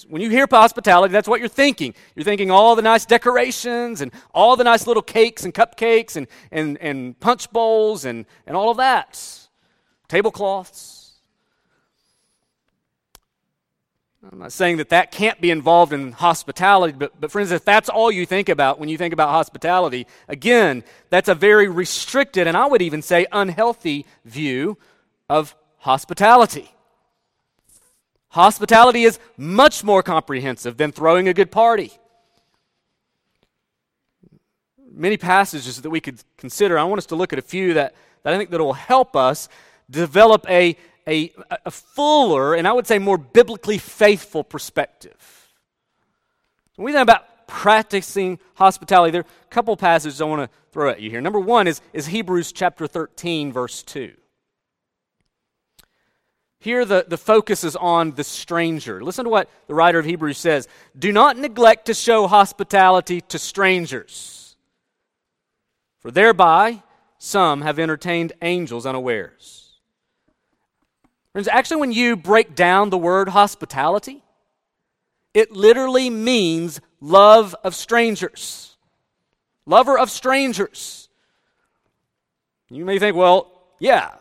When 0.08 0.22
you 0.22 0.30
hear 0.30 0.48
hospitality, 0.50 1.12
that's 1.12 1.28
what 1.28 1.40
you're 1.40 1.50
thinking. 1.50 1.94
You're 2.16 2.24
thinking 2.24 2.52
all 2.52 2.76
the 2.76 2.82
nice 2.82 3.06
decorations 3.06 4.02
and 4.02 4.12
all 4.34 4.56
the 4.56 4.64
nice 4.64 4.88
little 4.88 5.04
cakes 5.04 5.44
and 5.44 5.54
cupcakes 5.54 6.16
and, 6.16 6.28
and, 6.52 6.78
and 6.80 7.20
punch 7.20 7.52
bowls 7.52 8.06
and, 8.06 8.26
and 8.48 8.56
all 8.56 8.70
of 8.70 8.78
that. 8.78 9.48
Tablecloths. 10.08 11.04
I'm 14.32 14.40
not 14.40 14.54
saying 14.54 14.78
that 14.78 14.90
that 14.90 15.12
can't 15.12 15.42
be 15.42 15.52
involved 15.52 15.92
in 15.92 16.14
hospitality, 16.14 16.96
but, 16.98 17.20
but 17.20 17.30
friends, 17.30 17.52
if 17.52 17.66
that's 17.66 17.90
all 17.90 18.10
you 18.10 18.26
think 18.26 18.48
about 18.48 18.80
when 18.80 18.88
you 18.88 18.98
think 18.98 19.14
about 19.14 19.30
hospitality, 19.30 20.08
again, 20.30 20.84
that's 21.10 21.28
a 21.28 21.36
very 21.36 21.68
restricted 21.68 22.48
and 22.48 22.56
I 22.56 22.66
would 22.66 22.82
even 22.82 23.02
say 23.02 23.28
unhealthy 23.32 24.06
view 24.24 24.78
of 25.30 25.56
hospitality. 25.80 26.73
Hospitality 28.34 29.04
is 29.04 29.20
much 29.38 29.84
more 29.84 30.02
comprehensive 30.02 30.76
than 30.78 30.92
throwing 30.92 31.28
a 31.28 31.36
good 31.36 31.52
party. 31.52 31.92
Many 34.92 35.18
passages 35.18 35.80
that 35.84 35.90
we 35.92 36.00
could 36.00 36.24
consider. 36.36 36.80
I 36.80 36.84
want 36.84 36.98
us 36.98 37.06
to 37.08 37.16
look 37.16 37.32
at 37.32 37.38
a 37.38 37.44
few 37.44 37.76
that, 37.76 37.94
that 38.24 38.34
I 38.34 38.38
think 38.40 38.50
that 38.50 38.60
will 38.60 38.74
help 38.74 39.16
us 39.16 39.50
develop 39.88 40.50
a, 40.50 40.76
a, 41.08 41.32
a 41.64 41.70
fuller 41.70 42.56
and 42.56 42.68
I 42.68 42.74
would 42.74 42.88
say 42.88 42.98
more 42.98 43.20
biblically 43.20 43.78
faithful 43.78 44.44
perspective. 44.44 45.52
When 46.76 46.88
we 46.88 46.92
think 46.92 47.04
about 47.04 47.46
practicing 47.46 48.40
hospitality, 48.56 49.12
there 49.12 49.22
are 49.22 49.26
a 49.26 49.54
couple 49.54 49.78
passages 49.78 50.22
I 50.22 50.26
want 50.26 50.52
to 50.52 50.58
throw 50.72 50.90
at 50.90 51.02
you 51.02 51.12
here. 51.12 51.22
Number 51.22 51.40
one 51.40 51.68
is, 51.68 51.82
is 51.94 52.08
Hebrews 52.08 52.52
chapter 52.52 52.88
13, 52.88 53.54
verse 53.54 53.84
2. 53.84 54.12
Here, 56.64 56.86
the, 56.86 57.04
the 57.06 57.18
focus 57.18 57.66
is 57.66 57.76
on 57.76 58.12
the 58.12 58.24
stranger. 58.24 59.04
Listen 59.04 59.26
to 59.26 59.30
what 59.30 59.50
the 59.68 59.76
writer 59.76 60.00
of 60.00 60.06
Hebrews 60.06 60.38
says 60.38 60.70
Do 60.98 61.12
not 61.12 61.38
neglect 61.38 61.88
to 61.88 61.94
show 61.94 62.26
hospitality 62.26 63.20
to 63.20 63.38
strangers, 63.38 64.56
for 66.00 66.10
thereby 66.10 66.82
some 67.18 67.64
have 67.64 67.80
entertained 67.80 68.32
angels 68.42 68.86
unawares. 68.86 69.74
Friends, 71.34 71.50
actually, 71.50 71.82
when 71.82 71.92
you 71.92 72.16
break 72.16 72.56
down 72.56 72.92
the 72.92 72.98
word 72.98 73.28
hospitality, 73.28 74.24
it 75.34 75.52
literally 75.52 76.10
means 76.10 76.80
love 77.02 77.54
of 77.66 77.76
strangers. 77.76 78.78
Lover 79.66 80.00
of 80.00 80.10
strangers. 80.10 81.10
You 82.70 82.86
may 82.86 83.00
think, 83.00 83.18
well, 83.18 83.52
yeah, 83.80 84.12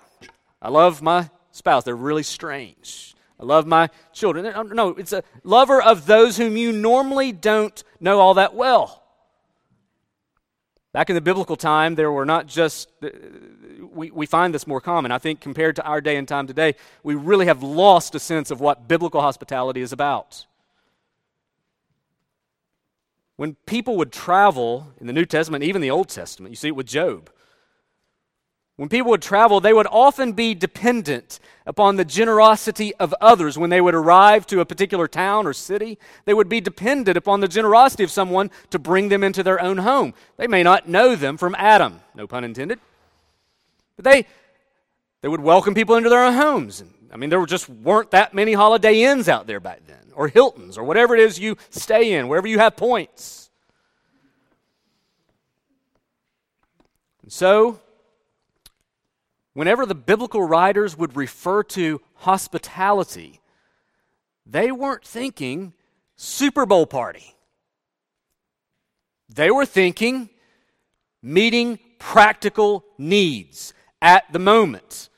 I 0.60 0.70
love 0.70 1.02
my 1.02 1.30
spouse. 1.52 1.84
They're 1.84 1.94
really 1.94 2.22
strange. 2.24 3.14
I 3.38 3.44
love 3.44 3.66
my 3.66 3.88
children. 4.12 4.52
No, 4.74 4.90
it's 4.90 5.12
a 5.12 5.22
lover 5.42 5.80
of 5.82 6.06
those 6.06 6.36
whom 6.36 6.56
you 6.56 6.72
normally 6.72 7.32
don't 7.32 7.82
know 8.00 8.20
all 8.20 8.34
that 8.34 8.54
well. 8.54 9.02
Back 10.92 11.08
in 11.08 11.14
the 11.14 11.22
biblical 11.22 11.56
time, 11.56 11.94
there 11.94 12.12
were 12.12 12.26
not 12.26 12.46
just, 12.46 12.88
uh, 13.02 13.08
we, 13.92 14.10
we 14.10 14.26
find 14.26 14.54
this 14.54 14.66
more 14.66 14.80
common. 14.80 15.10
I 15.10 15.18
think 15.18 15.40
compared 15.40 15.74
to 15.76 15.84
our 15.84 16.02
day 16.02 16.16
and 16.16 16.28
time 16.28 16.46
today, 16.46 16.74
we 17.02 17.14
really 17.14 17.46
have 17.46 17.62
lost 17.62 18.14
a 18.14 18.20
sense 18.20 18.50
of 18.50 18.60
what 18.60 18.88
biblical 18.88 19.22
hospitality 19.22 19.80
is 19.80 19.92
about. 19.92 20.44
When 23.36 23.54
people 23.66 23.96
would 23.96 24.12
travel 24.12 24.92
in 25.00 25.06
the 25.06 25.14
New 25.14 25.24
Testament, 25.24 25.64
even 25.64 25.80
the 25.80 25.90
Old 25.90 26.10
Testament, 26.10 26.52
you 26.52 26.56
see 26.56 26.68
it 26.68 26.76
with 26.76 26.86
Job. 26.86 27.30
When 28.76 28.88
people 28.88 29.10
would 29.10 29.22
travel, 29.22 29.60
they 29.60 29.72
would 29.72 29.86
often 29.86 30.32
be 30.32 30.54
dependent 30.54 31.38
upon 31.66 31.96
the 31.96 32.04
generosity 32.04 32.94
of 32.96 33.14
others. 33.20 33.58
When 33.58 33.70
they 33.70 33.80
would 33.80 33.94
arrive 33.94 34.46
to 34.46 34.60
a 34.60 34.64
particular 34.64 35.06
town 35.06 35.46
or 35.46 35.52
city, 35.52 35.98
they 36.24 36.32
would 36.32 36.48
be 36.48 36.60
dependent 36.60 37.16
upon 37.16 37.40
the 37.40 37.48
generosity 37.48 38.02
of 38.02 38.10
someone 38.10 38.50
to 38.70 38.78
bring 38.78 39.08
them 39.08 39.22
into 39.22 39.42
their 39.42 39.60
own 39.60 39.78
home. 39.78 40.14
They 40.38 40.46
may 40.46 40.62
not 40.62 40.88
know 40.88 41.14
them 41.16 41.36
from 41.36 41.54
Adam, 41.56 42.00
no 42.14 42.26
pun 42.26 42.44
intended, 42.44 42.80
but 43.96 44.06
they, 44.06 44.26
they 45.20 45.28
would 45.28 45.40
welcome 45.40 45.74
people 45.74 45.96
into 45.96 46.08
their 46.08 46.24
own 46.24 46.34
homes. 46.34 46.82
I 47.12 47.16
mean, 47.18 47.28
there 47.28 47.44
just 47.44 47.68
weren't 47.68 48.10
that 48.12 48.32
many 48.32 48.54
holiday 48.54 49.02
inns 49.02 49.28
out 49.28 49.46
there 49.46 49.60
back 49.60 49.82
then, 49.86 50.12
or 50.14 50.28
Hiltons, 50.28 50.78
or 50.78 50.84
whatever 50.84 51.14
it 51.14 51.20
is 51.20 51.38
you 51.38 51.58
stay 51.68 52.14
in, 52.14 52.26
wherever 52.26 52.48
you 52.48 52.58
have 52.58 52.74
points. 52.74 53.50
And 57.22 57.30
so, 57.30 57.78
whenever 59.54 59.86
the 59.86 59.94
biblical 59.94 60.42
writers 60.42 60.96
would 60.96 61.16
refer 61.16 61.62
to 61.62 62.00
hospitality, 62.14 63.40
they 64.46 64.72
weren't 64.72 65.04
thinking 65.04 65.72
Super 66.16 66.66
Bowl 66.66 66.86
party. 66.86 67.34
They 69.28 69.50
were 69.50 69.66
thinking 69.66 70.28
meeting 71.22 71.78
practical 71.98 72.84
needs 72.98 73.72
at 74.00 74.30
the 74.32 74.38
moment, 74.38 75.08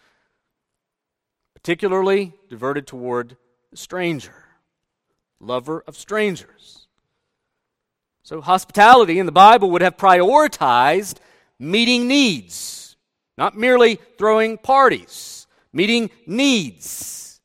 particularly 1.54 2.34
diverted 2.48 2.86
toward 2.86 3.36
the 3.70 3.76
stranger, 3.76 4.44
lover 5.40 5.82
of 5.86 5.96
strangers. 5.96 6.86
So, 8.22 8.40
hospitality 8.40 9.18
in 9.18 9.26
the 9.26 9.32
Bible 9.32 9.70
would 9.70 9.82
have 9.82 9.96
prioritized 9.96 11.16
meeting 11.58 12.06
needs 12.08 12.83
not 13.36 13.56
merely 13.56 13.98
throwing 14.18 14.58
parties, 14.58 15.46
meeting 15.72 16.10
needs. 16.26 17.40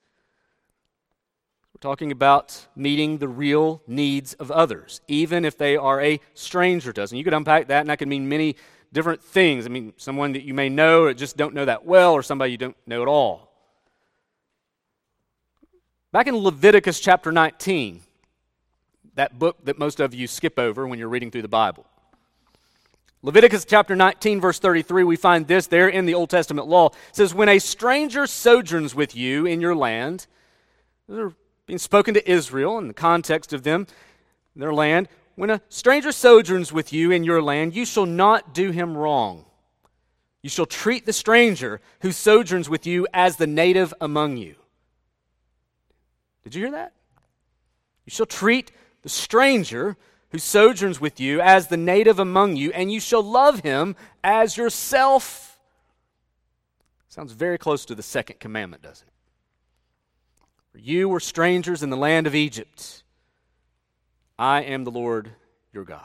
We're 1.73 1.79
talking 1.89 2.11
about 2.11 2.67
meeting 2.75 3.17
the 3.17 3.27
real 3.27 3.81
needs 3.87 4.33
of 4.33 4.51
others, 4.51 5.01
even 5.07 5.45
if 5.45 5.57
they 5.57 5.77
are 5.77 6.01
a 6.01 6.19
stranger 6.33 6.91
to 6.93 7.03
us. 7.03 7.11
And 7.11 7.17
you 7.17 7.23
could 7.23 7.33
unpack 7.33 7.67
that, 7.69 7.81
and 7.81 7.89
that 7.89 7.99
could 7.99 8.07
mean 8.07 8.27
many 8.27 8.55
different 8.91 9.23
things. 9.23 9.65
I 9.65 9.69
mean, 9.69 9.93
someone 9.97 10.33
that 10.33 10.43
you 10.43 10.53
may 10.53 10.69
know 10.69 11.03
or 11.03 11.13
just 11.13 11.37
don't 11.37 11.53
know 11.53 11.65
that 11.65 11.85
well, 11.85 12.13
or 12.13 12.21
somebody 12.21 12.51
you 12.51 12.57
don't 12.57 12.77
know 12.85 13.01
at 13.01 13.07
all. 13.07 13.49
Back 16.11 16.27
in 16.27 16.35
Leviticus 16.35 16.99
chapter 16.99 17.31
19, 17.31 18.01
that 19.15 19.37
book 19.37 19.57
that 19.63 19.77
most 19.77 19.99
of 19.99 20.13
you 20.13 20.27
skip 20.27 20.57
over 20.57 20.87
when 20.87 20.97
you're 20.97 21.09
reading 21.09 21.29
through 21.29 21.43
the 21.43 21.47
Bible. 21.47 21.85
Leviticus 23.21 23.65
chapter 23.65 23.97
19, 23.97 24.39
verse 24.39 24.59
33, 24.59 25.03
we 25.03 25.17
find 25.17 25.47
this 25.47 25.67
there 25.67 25.89
in 25.89 26.05
the 26.05 26.13
Old 26.13 26.29
Testament 26.29 26.67
law. 26.67 26.87
It 26.87 26.95
says, 27.11 27.33
When 27.33 27.49
a 27.49 27.59
stranger 27.59 28.25
sojourns 28.25 28.95
with 28.95 29.13
you 29.13 29.45
in 29.45 29.59
your 29.59 29.75
land, 29.75 30.25
they're 31.07 31.33
being 31.65 31.79
spoken 31.79 32.13
to 32.13 32.31
Israel 32.31 32.77
in 32.77 32.87
the 32.87 32.93
context 32.93 33.51
of 33.51 33.63
them, 33.63 33.87
their 34.55 34.73
land. 34.73 35.09
When 35.35 35.49
a 35.49 35.61
stranger 35.67 36.13
sojourns 36.13 36.71
with 36.71 36.93
you 36.93 37.11
in 37.11 37.25
your 37.25 37.41
land, 37.41 37.75
you 37.75 37.85
shall 37.85 38.05
not 38.05 38.53
do 38.53 38.71
him 38.71 38.95
wrong. 38.95 39.45
You 40.41 40.49
shall 40.49 40.65
treat 40.65 41.05
the 41.05 41.13
stranger 41.13 41.81
who 41.99 42.13
sojourns 42.13 42.69
with 42.69 42.87
you 42.87 43.05
as 43.13 43.35
the 43.35 43.47
native 43.47 43.93
among 43.99 44.37
you. 44.37 44.55
Did 46.43 46.55
you 46.55 46.61
hear 46.61 46.71
that? 46.71 46.93
You 48.05 48.11
shall 48.11 48.25
treat 48.25 48.71
the 49.01 49.09
stranger 49.09 49.97
who 50.31 50.37
sojourns 50.37 51.01
with 51.01 51.19
you 51.19 51.41
as 51.41 51.67
the 51.67 51.77
native 51.77 52.19
among 52.19 52.55
you, 52.55 52.71
and 52.71 52.91
you 52.91 52.99
shall 52.99 53.23
love 53.23 53.61
him 53.61 53.95
as 54.23 54.57
yourself. 54.57 55.59
Sounds 57.07 57.33
very 57.33 57.57
close 57.57 57.85
to 57.85 57.95
the 57.95 58.03
second 58.03 58.39
commandment, 58.39 58.83
doesn't 58.83 59.07
it? 59.07 59.13
For 60.71 60.77
you 60.77 61.09
were 61.09 61.19
strangers 61.19 61.81
in 61.81 61.89
the 61.89 61.97
land 61.97 62.27
of 62.27 62.35
Egypt. 62.35 63.03
I 64.37 64.61
am 64.61 64.83
the 64.83 64.91
Lord 64.91 65.31
your 65.73 65.83
God. 65.83 66.03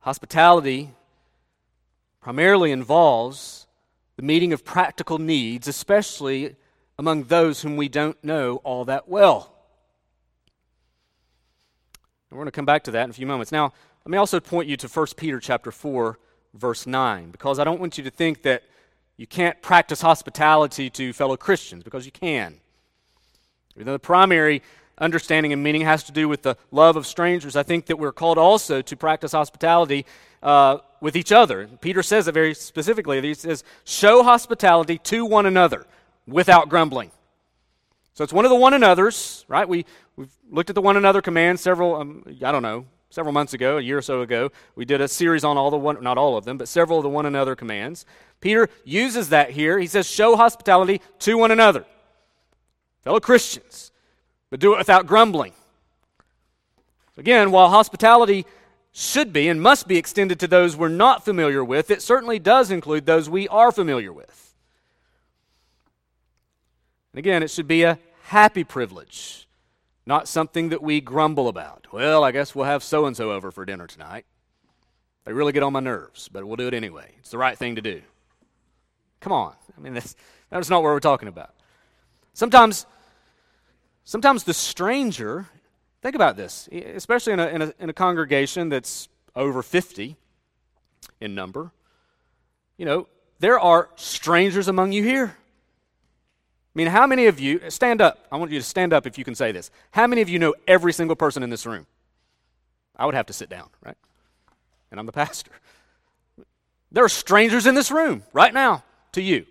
Hospitality 0.00 0.94
primarily 2.20 2.70
involves 2.70 3.66
the 4.16 4.22
meeting 4.22 4.52
of 4.52 4.64
practical 4.64 5.18
needs, 5.18 5.66
especially 5.66 6.56
among 6.98 7.24
those 7.24 7.62
whom 7.62 7.76
we 7.76 7.88
don't 7.88 8.22
know 8.22 8.56
all 8.56 8.84
that 8.84 9.08
well. 9.08 9.59
And 12.30 12.38
we're 12.38 12.44
going 12.44 12.52
to 12.52 12.56
come 12.56 12.66
back 12.66 12.84
to 12.84 12.90
that 12.92 13.04
in 13.04 13.10
a 13.10 13.12
few 13.12 13.26
moments. 13.26 13.50
Now, 13.50 13.72
let 14.04 14.10
me 14.10 14.18
also 14.18 14.40
point 14.40 14.68
you 14.68 14.76
to 14.78 14.88
1 14.88 15.06
Peter 15.16 15.40
chapter 15.40 15.72
4, 15.72 16.18
verse 16.54 16.86
9, 16.86 17.30
because 17.30 17.58
I 17.58 17.64
don't 17.64 17.80
want 17.80 17.98
you 17.98 18.04
to 18.04 18.10
think 18.10 18.42
that 18.42 18.62
you 19.16 19.26
can't 19.26 19.60
practice 19.60 20.00
hospitality 20.00 20.88
to 20.90 21.12
fellow 21.12 21.36
Christians, 21.36 21.84
because 21.84 22.06
you 22.06 22.12
can. 22.12 22.60
Even 23.74 23.86
though 23.86 23.92
the 23.92 23.98
primary 23.98 24.62
understanding 24.98 25.52
and 25.52 25.62
meaning 25.62 25.82
has 25.82 26.04
to 26.04 26.12
do 26.12 26.28
with 26.28 26.42
the 26.42 26.56
love 26.70 26.96
of 26.96 27.06
strangers, 27.06 27.56
I 27.56 27.62
think 27.62 27.86
that 27.86 27.98
we're 27.98 28.12
called 28.12 28.38
also 28.38 28.80
to 28.80 28.96
practice 28.96 29.32
hospitality 29.32 30.06
uh, 30.42 30.78
with 31.00 31.16
each 31.16 31.32
other. 31.32 31.68
Peter 31.80 32.02
says 32.02 32.28
it 32.28 32.32
very 32.32 32.54
specifically. 32.54 33.20
He 33.20 33.34
says, 33.34 33.64
Show 33.84 34.22
hospitality 34.22 34.98
to 34.98 35.24
one 35.24 35.46
another 35.46 35.86
without 36.26 36.68
grumbling. 36.68 37.10
So 38.20 38.24
it's 38.24 38.34
one 38.34 38.44
of 38.44 38.50
the 38.50 38.56
one 38.56 38.74
another's, 38.74 39.46
right? 39.48 39.66
We, 39.66 39.86
we've 40.14 40.28
looked 40.50 40.68
at 40.68 40.74
the 40.74 40.82
one 40.82 40.98
another 40.98 41.22
command 41.22 41.58
several, 41.58 41.96
um, 41.96 42.22
I 42.44 42.52
don't 42.52 42.62
know, 42.62 42.84
several 43.08 43.32
months 43.32 43.54
ago, 43.54 43.78
a 43.78 43.80
year 43.80 43.96
or 43.96 44.02
so 44.02 44.20
ago. 44.20 44.52
We 44.76 44.84
did 44.84 45.00
a 45.00 45.08
series 45.08 45.42
on 45.42 45.56
all 45.56 45.70
the 45.70 45.78
one, 45.78 46.02
not 46.02 46.18
all 46.18 46.36
of 46.36 46.44
them, 46.44 46.58
but 46.58 46.68
several 46.68 46.98
of 46.98 47.02
the 47.02 47.08
one 47.08 47.24
another 47.24 47.56
commands. 47.56 48.04
Peter 48.42 48.68
uses 48.84 49.30
that 49.30 49.52
here. 49.52 49.78
He 49.78 49.86
says, 49.86 50.06
Show 50.06 50.36
hospitality 50.36 51.00
to 51.20 51.38
one 51.38 51.50
another, 51.50 51.86
fellow 53.04 53.20
Christians 53.20 53.90
but 54.50 54.60
do 54.60 54.74
it 54.74 54.78
without 54.78 55.06
grumbling. 55.06 55.54
Again, 57.16 57.50
while 57.50 57.70
hospitality 57.70 58.44
should 58.92 59.32
be 59.32 59.48
and 59.48 59.62
must 59.62 59.88
be 59.88 59.96
extended 59.96 60.38
to 60.40 60.46
those 60.46 60.76
we're 60.76 60.88
not 60.88 61.24
familiar 61.24 61.64
with, 61.64 61.90
it 61.90 62.02
certainly 62.02 62.38
does 62.38 62.70
include 62.70 63.06
those 63.06 63.30
we 63.30 63.48
are 63.48 63.72
familiar 63.72 64.12
with. 64.12 64.54
And 67.14 67.18
again, 67.18 67.42
it 67.42 67.50
should 67.50 67.66
be 67.66 67.84
a 67.84 67.98
happy 68.30 68.64
privilege, 68.64 69.46
not 70.06 70.26
something 70.26 70.70
that 70.70 70.82
we 70.82 71.00
grumble 71.00 71.48
about. 71.48 71.86
Well, 71.92 72.24
I 72.24 72.32
guess 72.32 72.54
we'll 72.54 72.64
have 72.64 72.82
so 72.82 73.06
and 73.06 73.16
so 73.16 73.32
over 73.32 73.50
for 73.50 73.64
dinner 73.64 73.86
tonight. 73.86 74.24
They 75.24 75.32
really 75.32 75.52
get 75.52 75.62
on 75.62 75.72
my 75.72 75.80
nerves, 75.80 76.28
but 76.28 76.44
we'll 76.44 76.56
do 76.56 76.66
it 76.66 76.74
anyway. 76.74 77.12
It's 77.18 77.30
the 77.30 77.38
right 77.38 77.56
thing 77.56 77.76
to 77.76 77.82
do. 77.82 78.02
Come 79.20 79.32
on. 79.32 79.54
I 79.76 79.80
mean, 79.80 79.94
that's, 79.94 80.16
that's 80.48 80.70
not 80.70 80.82
what 80.82 80.88
we're 80.88 81.00
talking 81.00 81.28
about. 81.28 81.54
Sometimes 82.32 82.86
Sometimes 84.10 84.42
the 84.42 84.54
stranger, 84.54 85.46
think 86.02 86.16
about 86.16 86.36
this, 86.36 86.68
especially 86.72 87.32
in 87.34 87.38
a, 87.38 87.46
in 87.46 87.62
a, 87.62 87.74
in 87.78 87.90
a 87.90 87.92
congregation 87.92 88.68
that's 88.68 89.08
over 89.36 89.62
50 89.62 90.16
in 91.20 91.34
number, 91.36 91.70
you 92.76 92.86
know, 92.86 93.06
there 93.38 93.60
are 93.60 93.88
strangers 93.94 94.66
among 94.66 94.90
you 94.90 95.04
here. 95.04 95.36
I 96.74 96.78
mean, 96.78 96.86
how 96.86 97.06
many 97.06 97.26
of 97.26 97.40
you, 97.40 97.60
stand 97.68 98.00
up. 98.00 98.26
I 98.30 98.36
want 98.36 98.52
you 98.52 98.58
to 98.60 98.64
stand 98.64 98.92
up 98.92 99.06
if 99.06 99.18
you 99.18 99.24
can 99.24 99.34
say 99.34 99.50
this. 99.50 99.70
How 99.90 100.06
many 100.06 100.22
of 100.22 100.28
you 100.28 100.38
know 100.38 100.54
every 100.68 100.92
single 100.92 101.16
person 101.16 101.42
in 101.42 101.50
this 101.50 101.66
room? 101.66 101.86
I 102.96 103.06
would 103.06 103.14
have 103.14 103.26
to 103.26 103.32
sit 103.32 103.48
down, 103.48 103.68
right? 103.84 103.96
And 104.90 105.00
I'm 105.00 105.06
the 105.06 105.12
pastor. 105.24 105.50
There 106.92 107.04
are 107.04 107.08
strangers 107.08 107.66
in 107.66 107.74
this 107.74 107.90
room 107.90 108.22
right 108.32 108.54
now 108.54 108.84
to 109.12 109.22
you. 109.22 109.46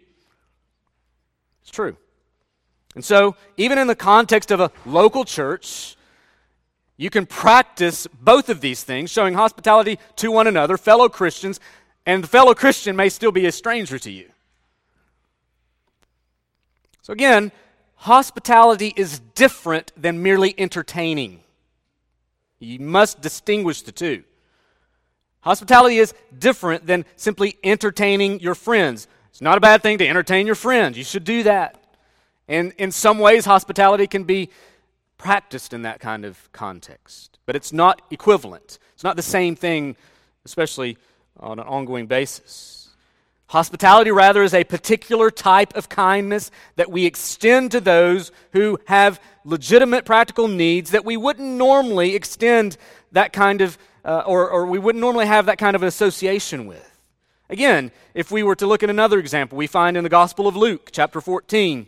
It's 1.62 1.72
true. 1.72 1.98
And 2.96 3.04
so, 3.04 3.36
even 3.58 3.78
in 3.78 3.88
the 3.88 3.96
context 3.96 4.52
of 4.52 4.60
a 4.60 4.72
local 4.86 5.24
church, 5.24 5.96
you 6.98 7.10
can 7.10 7.26
practice 7.26 8.08
both 8.08 8.50
of 8.50 8.62
these 8.62 8.84
things, 8.84 9.12
showing 9.12 9.34
hospitality 9.34 10.00
to 10.18 10.32
one 10.32 10.48
another, 10.48 10.78
fellow 10.78 11.08
Christians, 11.08 11.60
and 12.06 12.24
the 12.24 12.28
fellow 12.28 12.54
Christian 12.54 12.96
may 12.96 13.10
still 13.10 13.32
be 13.32 13.46
a 13.46 13.52
stranger 13.52 14.00
to 14.00 14.12
you. 14.12 14.30
So, 17.02 17.14
again, 17.14 17.52
hospitality 17.96 18.94
is 18.96 19.20
different 19.36 19.92
than 19.96 20.24
merely 20.24 20.54
entertaining. 20.58 21.42
You 22.60 22.80
must 22.80 23.22
distinguish 23.22 23.82
the 23.82 23.92
two. 23.92 24.24
Hospitality 25.42 25.98
is 25.98 26.14
different 26.38 26.86
than 26.86 27.06
simply 27.16 27.58
entertaining 27.64 28.42
your 28.42 28.56
friends. 28.56 29.08
It's 29.30 29.42
not 29.42 29.58
a 29.58 29.62
bad 29.62 29.82
thing 29.82 29.98
to 30.00 30.08
entertain 30.08 30.46
your 30.46 30.56
friends. 30.56 30.98
You 30.98 31.04
should 31.04 31.24
do 31.24 31.44
that. 31.44 31.82
And 32.50 32.74
in 32.78 32.92
some 32.92 33.20
ways, 33.20 33.46
hospitality 33.46 34.08
can 34.08 34.24
be 34.24 34.50
practiced 35.18 35.74
in 35.74 35.84
that 35.84 36.00
kind 36.00 36.26
of 36.26 36.52
context. 36.52 37.38
But 37.46 37.56
it's 37.56 37.72
not 37.72 38.02
equivalent, 38.12 38.80
it's 38.94 39.04
not 39.04 39.16
the 39.16 39.22
same 39.22 39.56
thing, 39.56 39.96
especially 40.46 40.98
on 41.40 41.60
an 41.60 41.66
ongoing 41.66 42.08
basis. 42.08 42.89
Hospitality, 43.50 44.12
rather, 44.12 44.44
is 44.44 44.54
a 44.54 44.64
particular 44.64 45.32
type 45.32 45.76
of 45.76 45.90
kindness 45.90 46.52
that 46.76 46.92
we 46.92 47.08
extend 47.08 47.72
to 47.72 47.82
those 47.82 48.32
who 48.54 48.78
have 48.86 49.20
legitimate 49.44 50.06
practical 50.06 50.48
needs 50.48 50.92
that 50.92 51.04
we 51.04 51.18
wouldn't 51.18 51.58
normally 51.58 52.14
extend 52.14 52.78
that 53.12 53.34
kind 53.34 53.62
of, 53.62 53.76
uh, 54.06 54.22
or, 54.28 54.48
or 54.48 54.68
we 54.68 54.78
wouldn't 54.78 55.02
normally 55.02 55.26
have 55.26 55.48
that 55.48 55.58
kind 55.58 55.76
of 55.76 55.82
association 55.82 56.68
with. 56.68 56.86
Again, 57.50 57.92
if 58.14 58.30
we 58.30 58.44
were 58.44 58.56
to 58.56 58.68
look 58.68 58.84
at 58.84 58.90
another 58.92 59.18
example, 59.18 59.58
we 59.58 59.66
find 59.66 59.98
in 59.98 60.04
the 60.04 60.10
Gospel 60.10 60.48
of 60.48 60.56
Luke, 60.56 60.90
chapter 60.92 61.20
14, 61.20 61.88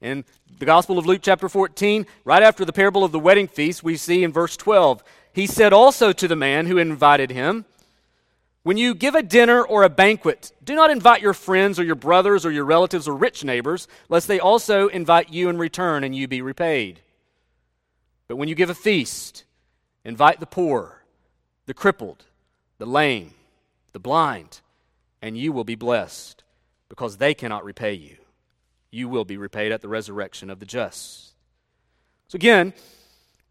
in 0.00 0.24
the 0.58 0.66
Gospel 0.66 0.98
of 0.98 1.06
Luke, 1.06 1.20
chapter 1.22 1.48
14, 1.48 2.04
right 2.24 2.42
after 2.42 2.64
the 2.64 2.72
parable 2.72 3.04
of 3.04 3.12
the 3.12 3.20
wedding 3.20 3.46
feast, 3.46 3.84
we 3.84 3.96
see 3.96 4.24
in 4.24 4.32
verse 4.32 4.56
12, 4.56 5.04
he 5.32 5.46
said 5.46 5.72
also 5.72 6.10
to 6.10 6.26
the 6.26 6.34
man 6.34 6.66
who 6.66 6.78
invited 6.78 7.30
him, 7.30 7.64
When 8.66 8.76
you 8.76 8.96
give 8.96 9.14
a 9.14 9.22
dinner 9.22 9.62
or 9.62 9.84
a 9.84 9.88
banquet, 9.88 10.50
do 10.64 10.74
not 10.74 10.90
invite 10.90 11.22
your 11.22 11.34
friends 11.34 11.78
or 11.78 11.84
your 11.84 11.94
brothers 11.94 12.44
or 12.44 12.50
your 12.50 12.64
relatives 12.64 13.06
or 13.06 13.14
rich 13.14 13.44
neighbors, 13.44 13.86
lest 14.08 14.26
they 14.26 14.40
also 14.40 14.88
invite 14.88 15.32
you 15.32 15.48
in 15.48 15.56
return 15.56 16.02
and 16.02 16.16
you 16.16 16.26
be 16.26 16.42
repaid. 16.42 16.98
But 18.26 18.34
when 18.34 18.48
you 18.48 18.56
give 18.56 18.68
a 18.68 18.74
feast, 18.74 19.44
invite 20.04 20.40
the 20.40 20.46
poor, 20.46 21.04
the 21.66 21.74
crippled, 21.74 22.24
the 22.78 22.86
lame, 22.86 23.34
the 23.92 24.00
blind, 24.00 24.62
and 25.22 25.38
you 25.38 25.52
will 25.52 25.62
be 25.62 25.76
blessed, 25.76 26.42
because 26.88 27.18
they 27.18 27.34
cannot 27.34 27.64
repay 27.64 27.94
you 27.94 28.16
you 28.90 29.08
will 29.08 29.24
be 29.24 29.36
repaid 29.36 29.70
at 29.70 29.80
the 29.80 29.88
resurrection 29.88 30.50
of 30.50 30.58
the 30.58 30.66
just. 30.66 31.34
So 32.26 32.34
again, 32.34 32.72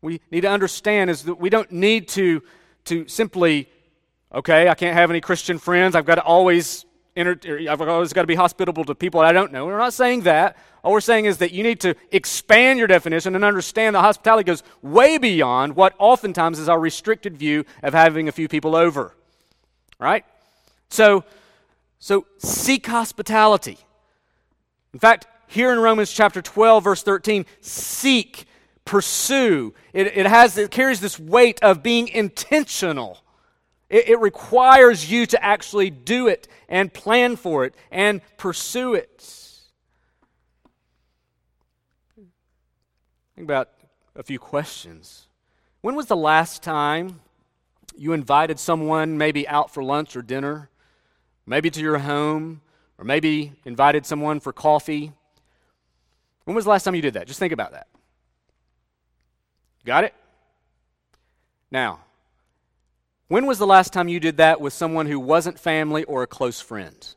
we 0.01 0.19
need 0.30 0.41
to 0.41 0.49
understand 0.49 1.10
is 1.10 1.23
that 1.23 1.39
we 1.39 1.49
don't 1.49 1.71
need 1.71 2.10
to, 2.10 2.41
to 2.86 3.08
simply, 3.08 3.69
okay, 4.34 4.68
I 4.68 4.76
can't 4.76 4.96
have 4.96 5.10
any 5.10 5.22
Christian 5.22 5.58
friends. 5.58 5.96
I've 5.96 6.06
got 6.06 6.16
to 6.16 6.24
always 6.24 6.86
enter, 7.16 7.40
er, 7.46 7.60
I've 7.70 7.82
always 7.82 8.14
got 8.14 8.22
to 8.22 8.28
be 8.28 8.36
hospitable 8.36 8.84
to 8.86 8.96
people 8.96 9.22
I 9.22 9.32
don't 9.32 9.52
know. 9.52 9.66
We're 9.66 9.78
not 9.78 9.94
saying 9.94 10.22
that. 10.22 10.58
All 10.84 10.92
we're 10.92 11.02
saying 11.02 11.26
is 11.26 11.38
that 11.38 11.52
you 11.52 11.64
need 11.64 11.80
to 11.82 11.96
expand 12.12 12.78
your 12.78 12.88
definition 12.88 13.36
and 13.36 13.44
understand 13.44 13.96
that 13.96 14.02
hospitality 14.02 14.44
goes 14.44 14.64
way 14.82 15.18
beyond 15.18 15.76
what 15.76 15.96
oftentimes 15.98 16.60
is 16.60 16.70
our 16.70 16.80
restricted 16.80 17.38
view 17.38 17.66
of 17.82 17.94
having 17.94 18.28
a 18.28 18.32
few 18.32 18.48
people 18.48 18.76
over. 18.76 19.16
Right? 20.00 20.26
So, 20.90 21.24
so 22.00 22.26
seek 22.38 22.86
hospitality. 22.86 23.80
In 24.94 25.00
fact, 25.00 25.28
here 25.48 25.72
in 25.72 25.80
Romans 25.80 26.12
chapter 26.12 26.42
12, 26.42 26.84
verse 26.84 27.04
13, 27.04 27.46
seek, 27.62 28.46
pursue. 28.84 29.74
It, 29.94 30.08
it, 30.18 30.26
has, 30.26 30.58
it 30.58 30.70
carries 30.72 31.00
this 31.00 31.20
weight 31.20 31.60
of 31.64 31.82
being 31.82 32.08
intentional. 32.10 33.20
It, 33.89 34.10
it 34.10 34.19
requires 34.19 35.12
you 35.12 35.26
to 35.28 35.43
actually 35.43 35.89
do 35.89 36.28
it 36.28 36.48
and 36.67 36.93
plan 36.93 37.36
for 37.36 37.65
it 37.65 37.76
and 37.91 38.21
pursue 38.38 38.95
it. 38.95 39.21
Think 43.36 43.45
about 43.45 43.69
a 44.15 44.24
few 44.24 44.39
questions. 44.39 45.28
When 45.82 45.95
was 45.95 46.08
the 46.08 46.15
last 46.15 46.63
time 46.63 47.19
you 47.98 48.13
invited 48.13 48.60
someone 48.60 49.17
maybe 49.17 49.48
out 49.48 49.71
for 49.71 49.84
lunch 49.84 50.15
or 50.15 50.21
dinner, 50.21 50.69
maybe 51.45 51.69
to 51.69 51.82
your 51.82 52.00
home, 52.00 52.62
or 52.98 53.04
maybe 53.06 53.54
invited 53.65 54.06
someone 54.06 54.39
for 54.39 54.54
coffee? 54.54 55.12
When 56.45 56.56
was 56.56 56.63
the 56.63 56.71
last 56.71 56.84
time 56.86 56.95
you 56.95 57.02
did 57.02 57.15
that? 57.15 57.28
Just 57.28 57.39
think 57.39 57.52
about 57.52 57.74
that. 57.74 57.88
Got 59.86 60.06
it? 60.06 60.13
Now, 61.69 62.00
when 63.28 63.46
was 63.46 63.58
the 63.58 63.68
last 63.68 63.92
time 63.92 64.08
you 64.08 64.20
did 64.20 64.38
that 64.38 64.62
with 64.62 64.74
someone 64.74 65.08
who 65.08 65.20
wasn't 65.20 65.60
family 65.60 66.04
or 66.04 66.24
a 66.24 66.28
close 66.28 66.62
friend? 66.62 67.16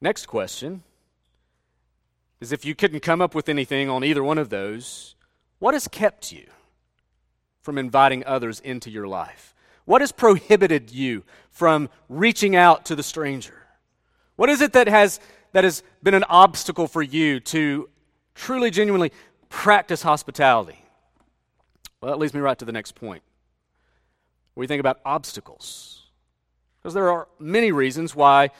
Next 0.00 0.26
question 0.26 0.82
is 2.40 2.52
if 2.52 2.64
you 2.64 2.74
couldn't 2.74 3.00
come 3.00 3.22
up 3.22 3.34
with 3.34 3.48
anything 3.48 3.88
on 3.88 4.04
either 4.04 4.22
one 4.22 4.38
of 4.38 4.50
those, 4.50 5.14
what 5.58 5.74
has 5.74 5.88
kept 5.88 6.30
you 6.30 6.46
from 7.62 7.78
inviting 7.78 8.24
others 8.24 8.60
into 8.60 8.90
your 8.90 9.08
life? 9.08 9.54
What 9.86 10.02
has 10.02 10.12
prohibited 10.12 10.90
you 10.90 11.24
from 11.50 11.88
reaching 12.08 12.54
out 12.54 12.84
to 12.86 12.94
the 12.94 13.02
stranger? 13.02 13.66
What 14.36 14.50
is 14.50 14.60
it 14.60 14.74
that 14.74 14.88
has, 14.88 15.18
that 15.52 15.64
has 15.64 15.82
been 16.02 16.14
an 16.14 16.24
obstacle 16.24 16.86
for 16.86 17.02
you 17.02 17.40
to 17.40 17.88
truly, 18.36 18.70
genuinely 18.70 19.10
practice 19.48 20.02
hospitality? 20.02 20.78
Well, 22.00 22.12
that 22.12 22.18
leads 22.18 22.34
me 22.34 22.40
right 22.40 22.58
to 22.58 22.64
the 22.64 22.72
next 22.72 22.94
point. 22.94 23.22
We 24.54 24.66
think 24.66 24.80
about 24.80 25.00
obstacles. 25.04 26.04
Because 26.78 26.94
there 26.94 27.10
are 27.10 27.26
many 27.40 27.72
reasons 27.72 28.14
why, 28.14 28.50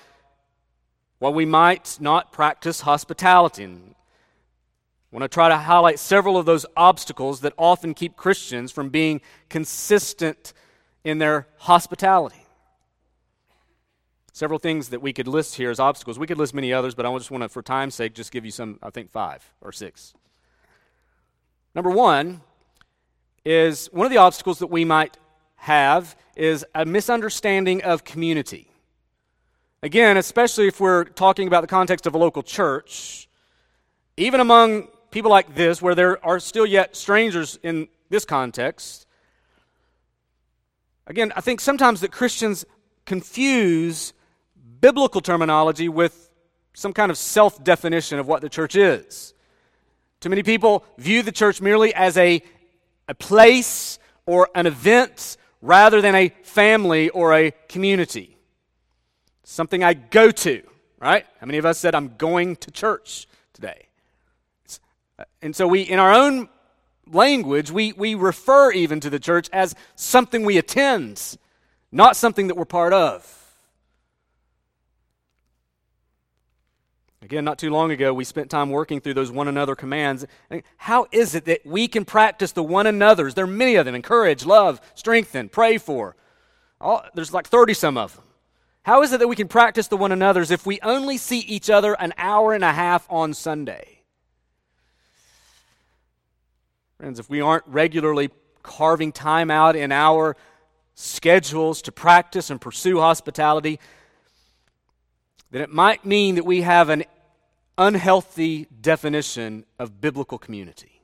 why 1.21 1.31
we 1.31 1.45
might 1.45 1.99
not 2.01 2.33
practice 2.33 2.81
hospitality. 2.81 3.65
And 3.65 3.95
I 5.13 5.17
want 5.17 5.23
to 5.23 5.29
try 5.29 5.49
to 5.49 5.57
highlight 5.57 5.99
several 5.99 6.37
of 6.37 6.45
those 6.45 6.67
obstacles 6.77 7.41
that 7.43 7.53
often 7.57 7.95
keep 7.95 8.17
Christians 8.17 8.73
from 8.73 8.89
being 8.89 9.21
consistent 9.49 10.53
in 11.05 11.19
their 11.19 11.47
hospitality. 11.59 12.46
Several 14.37 14.59
things 14.59 14.91
that 14.91 15.01
we 15.01 15.15
could 15.15 15.29
list 15.29 15.55
here 15.55 15.71
as 15.71 15.81
obstacles. 15.81 16.19
We 16.19 16.27
could 16.27 16.37
list 16.37 16.53
many 16.53 16.71
others, 16.71 16.95
but 16.95 17.07
I 17.07 17.17
just 17.17 17.31
want 17.31 17.41
to, 17.41 17.49
for 17.49 17.63
time's 17.63 17.95
sake, 17.95 18.13
just 18.13 18.31
give 18.31 18.45
you 18.45 18.51
some, 18.51 18.79
I 18.83 18.91
think, 18.91 19.11
five 19.11 19.51
or 19.63 19.73
six. 19.73 20.13
Number 21.75 21.89
one 21.89 22.43
is 23.47 23.87
one 23.93 24.05
of 24.05 24.13
the 24.13 24.19
obstacles 24.19 24.59
that 24.59 24.67
we 24.67 24.85
might 24.85 25.17
have 25.55 26.15
is 26.37 26.67
a 26.75 26.85
misunderstanding 26.85 27.83
of 27.83 28.05
community. 28.05 28.71
Again, 29.83 30.19
especially 30.19 30.67
if 30.67 30.81
we're 30.81 31.05
talking 31.05 31.49
about 31.49 31.63
the 31.63 31.67
context 31.67 32.05
of 32.07 32.15
a 32.15 32.19
local 32.19 32.43
church, 32.43 33.31
even 34.19 34.41
among 34.41 34.89
people 35.11 35.31
like 35.31 35.55
this, 35.55 35.81
where 35.81 35.95
there 35.95 36.23
are 36.23 36.41
still 36.41 36.67
yet 36.67 36.95
strangers 36.95 37.59
in 37.63 37.89
this 38.11 38.27
context, 38.27 39.07
again, 41.07 41.33
I 41.35 41.41
think 41.41 41.63
sometimes 41.63 42.03
that 42.03 42.13
Christians 42.13 42.67
confuse 43.07 44.13
biblical 44.87 45.21
terminology 45.21 45.89
with 45.89 46.31
some 46.73 46.93
kind 46.93 47.11
of 47.11 47.19
self 47.19 47.65
definition 47.65 48.21
of 48.21 48.29
what 48.29 48.41
the 48.41 48.49
church 48.49 48.77
is. 48.77 49.35
Too 50.21 50.29
many 50.29 50.45
people 50.45 50.85
view 50.97 51.25
the 51.25 51.33
church 51.33 51.61
merely 51.61 51.93
as 51.93 52.17
a, 52.17 52.41
a 53.09 53.15
place 53.17 53.99
or 54.27 54.49
an 54.55 54.69
event 54.69 55.39
rather 55.61 56.01
than 56.01 56.15
a 56.15 56.29
family 56.45 57.09
or 57.09 57.35
a 57.35 57.51
community. 57.69 58.37
Something 59.43 59.83
I 59.83 59.95
go 59.95 60.31
to, 60.31 60.63
right? 61.01 61.27
How 61.41 61.47
many 61.47 61.59
of 61.59 61.67
us 61.67 61.79
said, 61.79 61.97
I'm 61.97 62.15
going 62.17 62.55
to 62.55 62.71
church 62.71 63.27
today? 63.55 63.89
Uh, 65.19 65.25
and 65.43 65.57
so 65.57 65.67
we, 65.67 65.81
in 65.81 65.99
our 65.99 66.13
own 66.13 66.49
language, 67.11 67.73
we, 67.73 67.93
we 67.93 68.15
refer 68.15 68.71
even 68.71 69.01
to 69.01 69.11
the 69.11 69.19
church 69.19 69.51
as 69.53 69.75
something 69.97 70.45
we 70.45 70.59
attend, 70.59 71.39
not 71.91 72.15
something 72.15 72.47
that 72.47 72.57
we're 72.57 72.65
part 72.65 72.93
of. 72.93 73.46
Again, 77.27 77.45
not 77.45 77.59
too 77.59 77.71
long 77.71 77.91
ago, 77.91 78.15
we 78.15 78.23
spent 78.23 78.51
time 78.51 78.71
working 78.71 79.01
through 79.01 79.15
those 79.15 79.33
one 79.33 79.49
another 79.49 79.75
commands. 79.75 80.25
How 80.77 81.09
is 81.11 81.35
it 81.35 81.47
that 81.47 81.67
we 81.67 81.89
can 81.89 82.05
practice 82.05 82.53
the 82.53 82.63
one 82.63 82.87
another's? 82.87 83.35
There 83.35 83.47
are 83.47 83.49
many 83.49 83.75
of 83.75 83.85
them 83.85 83.97
encourage, 83.97 84.47
love, 84.47 84.81
strengthen, 84.95 85.49
pray 85.49 85.77
for. 85.77 86.15
All, 86.81 87.05
there's 87.15 87.35
like 87.35 87.49
30 87.49 87.75
some 87.75 87.99
of 87.99 88.15
them. 88.15 88.25
How 88.85 89.03
is 89.03 89.11
it 89.11 89.19
that 89.19 89.27
we 89.27 89.35
can 89.35 89.49
practice 89.49 89.89
the 89.89 89.97
one 89.97 90.13
another's 90.13 90.53
if 90.53 90.67
we 90.67 90.79
only 90.83 91.17
see 91.17 91.41
each 91.41 91.69
other 91.69 91.95
an 91.95 92.15
hour 92.17 92.55
and 92.55 92.63
a 92.63 92.73
half 92.73 93.05
on 93.11 93.35
Sunday? 93.35 94.03
Friends, 96.99 97.19
if 97.19 97.29
we 97.29 97.41
aren't 97.41 97.67
regularly 97.67 98.31
carving 98.63 99.11
time 99.11 99.51
out 99.51 99.75
in 99.75 99.91
our 99.91 100.37
schedules 100.95 101.83
to 101.83 101.91
practice 101.91 102.51
and 102.51 102.61
pursue 102.61 103.01
hospitality, 103.01 103.81
then 105.51 105.63
it 105.63 105.71
might 105.71 106.05
mean 106.05 106.37
that 106.37 106.45
we 106.45 106.63
have 106.63 106.89
an 106.89 107.03
unhealthy 107.79 108.67
definition 108.81 109.65
of 109.79 110.01
biblical 110.01 110.39
community. 110.39 111.01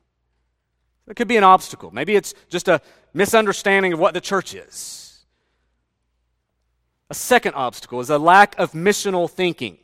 It 1.07 1.17
could 1.17 1.29
be 1.29 1.37
an 1.37 1.45
obstacle. 1.45 1.91
Maybe 1.91 2.17
it's 2.17 2.35
just 2.49 2.69
a 2.69 2.81
misunderstanding 3.13 3.93
of 3.93 3.99
what 3.99 4.15
the 4.15 4.21
church 4.21 4.55
is. 4.55 5.25
A 7.11 7.15
second 7.15 7.55
obstacle 7.55 8.01
is 8.01 8.09
a 8.09 8.19
lack 8.19 8.59
of 8.59 8.73
missional 8.73 9.29
thinking. 9.29 9.77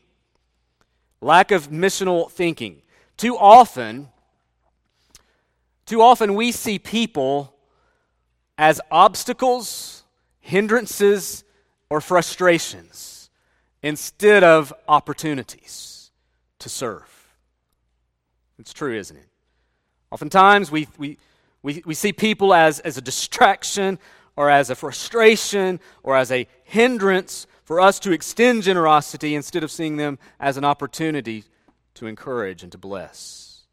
Lack 1.20 1.51
of 1.51 1.68
missional 1.68 2.31
thinking. 2.31 2.81
Too 3.16 3.37
often, 3.37 4.09
too 5.85 6.01
often 6.01 6.35
we 6.35 6.53
see 6.53 6.79
people 6.79 7.55
as 8.57 8.81
obstacles, 8.90 10.05
hindrances, 10.40 11.44
or 11.90 12.01
frustrations 12.01 13.31
instead 13.83 14.44
of 14.44 14.72
opportunities 14.88 15.97
to 16.60 16.68
serve. 16.68 17.28
It's 18.58 18.72
true, 18.72 18.96
isn't 18.96 19.16
it? 19.16 19.28
Oftentimes 20.10 20.70
we, 20.70 20.88
we, 20.98 21.18
we, 21.62 21.82
we 21.84 21.94
see 21.94 22.12
people 22.12 22.54
as, 22.54 22.80
as 22.80 22.96
a 22.96 23.00
distraction 23.00 23.98
or 24.36 24.50
as 24.50 24.70
a 24.70 24.74
frustration 24.74 25.80
or 26.02 26.16
as 26.16 26.32
a 26.32 26.46
hindrance 26.64 27.46
for 27.64 27.80
us 27.80 27.98
to 28.00 28.12
extend 28.12 28.62
generosity 28.62 29.34
instead 29.34 29.62
of 29.62 29.70
seeing 29.70 29.96
them 29.96 30.18
as 30.40 30.56
an 30.56 30.64
opportunity 30.64 31.44
to 31.94 32.06
encourage 32.06 32.62
and 32.62 32.72
to 32.72 32.78
bless. 32.78 33.66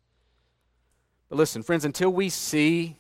But 1.30 1.38
listen, 1.38 1.64
friends, 1.64 1.86
until 1.86 2.12
we 2.12 2.30
see 2.30 2.98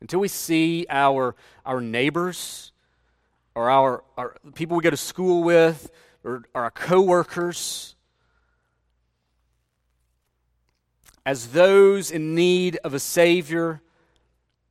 until 0.00 0.20
we 0.20 0.28
see 0.28 0.86
our, 0.88 1.34
our 1.66 1.80
neighbors 1.80 2.72
or 3.54 3.68
our, 3.70 4.04
our 4.16 4.36
people 4.54 4.76
we 4.76 4.82
go 4.82 4.90
to 4.90 4.96
school 4.96 5.42
with 5.42 5.90
or, 6.24 6.44
or 6.54 6.64
our 6.64 6.70
coworkers 6.70 7.96
as 11.28 11.48
those 11.48 12.10
in 12.10 12.34
need 12.34 12.78
of 12.84 12.94
a 12.94 12.98
Savior, 12.98 13.82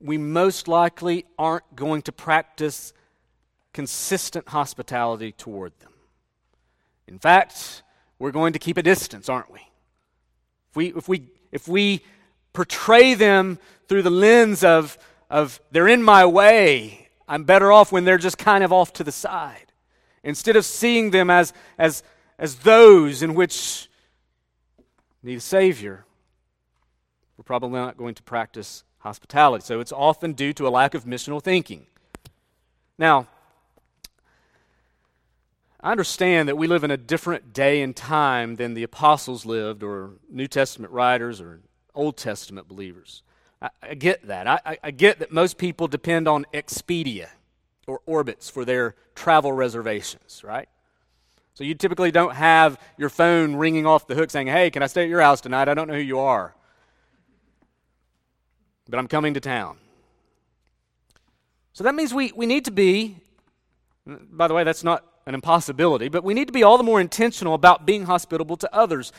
we 0.01 0.17
most 0.17 0.67
likely 0.67 1.23
aren't 1.37 1.75
going 1.75 2.01
to 2.01 2.11
practice 2.11 2.93
consistent 3.73 4.47
hospitality 4.49 5.31
toward 5.31 5.71
them. 5.81 5.91
In 7.07 7.19
fact, 7.19 7.83
we're 8.17 8.31
going 8.31 8.53
to 8.53 8.59
keep 8.59 8.75
a 8.75 8.81
distance, 8.81 9.29
aren't 9.29 9.53
we? 9.53 9.59
If 10.71 10.75
we, 10.75 10.87
if 10.95 11.07
we, 11.07 11.27
if 11.51 11.67
we 11.67 12.01
portray 12.53 13.13
them 13.13 13.59
through 13.87 14.01
the 14.01 14.09
lens 14.09 14.63
of, 14.63 14.97
of 15.29 15.61
they're 15.69 15.87
in 15.87 16.01
my 16.01 16.25
way, 16.25 17.07
I'm 17.27 17.43
better 17.43 17.71
off 17.71 17.91
when 17.91 18.03
they're 18.03 18.17
just 18.17 18.39
kind 18.39 18.63
of 18.63 18.73
off 18.73 18.93
to 18.93 19.03
the 19.03 19.11
side. 19.11 19.71
Instead 20.23 20.55
of 20.55 20.65
seeing 20.65 21.11
them 21.11 21.29
as, 21.29 21.53
as, 21.77 22.01
as 22.39 22.55
those 22.55 23.21
in 23.21 23.35
which 23.35 23.89
need 25.21 25.35
a 25.35 25.39
Savior, 25.39 26.06
we're 27.37 27.43
probably 27.43 27.79
not 27.79 27.97
going 27.97 28.15
to 28.15 28.23
practice 28.23 28.83
hospitality. 28.99 29.63
So 29.63 29.79
it's 29.79 29.91
often 29.91 30.33
due 30.33 30.53
to 30.53 30.67
a 30.67 30.69
lack 30.69 30.93
of 30.93 31.05
missional 31.05 31.41
thinking. 31.41 31.85
Now, 32.97 33.27
I 35.79 35.91
understand 35.91 36.49
that 36.49 36.57
we 36.57 36.65
live 36.65 36.83
in 36.83 36.89
a 36.89 36.97
different 36.97 37.53
day 37.53 37.81
and 37.81 37.95
time 37.95 38.55
than 38.55 38.73
the 38.73 38.81
apostles 38.81 39.45
lived, 39.45 39.83
or 39.83 40.13
New 40.29 40.47
Testament 40.47 40.91
writers, 40.91 41.39
or 41.39 41.61
Old 41.93 42.17
Testament 42.17 42.67
believers. 42.67 43.21
I, 43.61 43.69
I 43.83 43.93
get 43.93 44.25
that. 44.27 44.47
I, 44.47 44.79
I 44.83 44.91
get 44.91 45.19
that 45.19 45.31
most 45.31 45.59
people 45.59 45.87
depend 45.87 46.27
on 46.27 46.45
Expedia 46.51 47.27
or 47.85 48.01
Orbitz 48.07 48.51
for 48.51 48.65
their 48.65 48.95
travel 49.13 49.51
reservations, 49.51 50.43
right? 50.43 50.67
So 51.53 51.63
you 51.63 51.75
typically 51.75 52.11
don't 52.11 52.35
have 52.35 52.79
your 52.97 53.09
phone 53.09 53.55
ringing 53.55 53.85
off 53.85 54.07
the 54.07 54.15
hook 54.15 54.31
saying, 54.31 54.47
Hey, 54.47 54.71
can 54.71 54.83
I 54.83 54.87
stay 54.87 55.03
at 55.03 55.09
your 55.09 55.21
house 55.21 55.41
tonight? 55.41 55.69
I 55.69 55.75
don't 55.75 55.87
know 55.87 55.93
who 55.93 55.99
you 55.99 56.19
are 56.19 56.53
but 58.89 58.99
I'm 58.99 59.07
coming 59.07 59.33
to 59.33 59.39
town. 59.39 59.77
So 61.73 61.83
that 61.83 61.93
means 61.93 62.13
we, 62.13 62.31
we 62.35 62.45
need 62.45 62.65
to 62.65 62.71
be, 62.71 63.17
by 64.05 64.47
the 64.47 64.53
way, 64.53 64.63
that's 64.63 64.83
not 64.83 65.05
an 65.25 65.35
impossibility, 65.35 66.09
but 66.09 66.23
we 66.23 66.33
need 66.33 66.47
to 66.47 66.53
be 66.53 66.63
all 66.63 66.77
the 66.77 66.83
more 66.83 66.99
intentional 66.99 67.53
about 67.53 67.85
being 67.85 68.05
hospitable 68.05 68.57
to 68.57 68.73
others. 68.73 69.11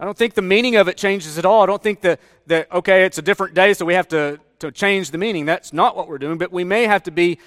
I 0.00 0.04
don't 0.04 0.16
think 0.16 0.34
the 0.34 0.42
meaning 0.42 0.74
of 0.76 0.88
it 0.88 0.96
changes 0.96 1.38
at 1.38 1.44
all. 1.44 1.62
I 1.62 1.66
don't 1.66 1.82
think 1.82 2.00
that, 2.00 2.20
that 2.46 2.72
okay, 2.72 3.04
it's 3.04 3.18
a 3.18 3.22
different 3.22 3.54
day, 3.54 3.74
so 3.74 3.84
we 3.84 3.94
have 3.94 4.08
to, 4.08 4.40
to 4.58 4.72
change 4.72 5.12
the 5.12 5.18
meaning. 5.18 5.46
That's 5.46 5.72
not 5.72 5.96
what 5.96 6.08
we're 6.08 6.18
doing, 6.18 6.36
but 6.38 6.50
we 6.50 6.64
may 6.64 6.84
have 6.84 7.04
to 7.04 7.10
be 7.10 7.38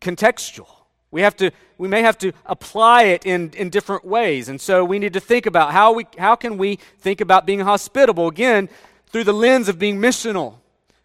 contextual. 0.00 0.68
We, 1.12 1.20
have 1.20 1.36
to, 1.36 1.52
we 1.78 1.86
may 1.86 2.02
have 2.02 2.18
to 2.18 2.32
apply 2.46 3.04
it 3.04 3.24
in, 3.24 3.52
in 3.56 3.70
different 3.70 4.04
ways. 4.04 4.48
And 4.48 4.60
so 4.60 4.84
we 4.84 4.98
need 4.98 5.12
to 5.12 5.20
think 5.20 5.46
about 5.46 5.72
how, 5.72 5.92
we, 5.92 6.06
how 6.18 6.34
can 6.34 6.58
we 6.58 6.80
think 6.98 7.20
about 7.20 7.46
being 7.46 7.60
hospitable. 7.60 8.26
Again, 8.26 8.68
through 9.16 9.24
the 9.24 9.32
lens 9.32 9.66
of 9.66 9.78
being 9.78 9.96
missional, 9.96 10.56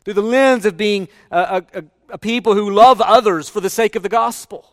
through 0.04 0.16
the 0.16 0.22
lens 0.22 0.66
of 0.66 0.76
being 0.76 1.08
a, 1.32 1.64
a, 1.74 1.84
a 2.10 2.18
people 2.18 2.54
who 2.54 2.70
love 2.70 3.00
others 3.00 3.48
for 3.48 3.62
the 3.62 3.70
sake 3.70 3.96
of 3.96 4.04
the 4.04 4.10
gospel. 4.10 4.70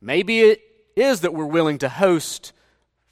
Maybe 0.00 0.40
it 0.40 0.62
is 0.96 1.20
that 1.20 1.34
we're 1.34 1.44
willing 1.44 1.76
to 1.76 1.90
host 1.90 2.54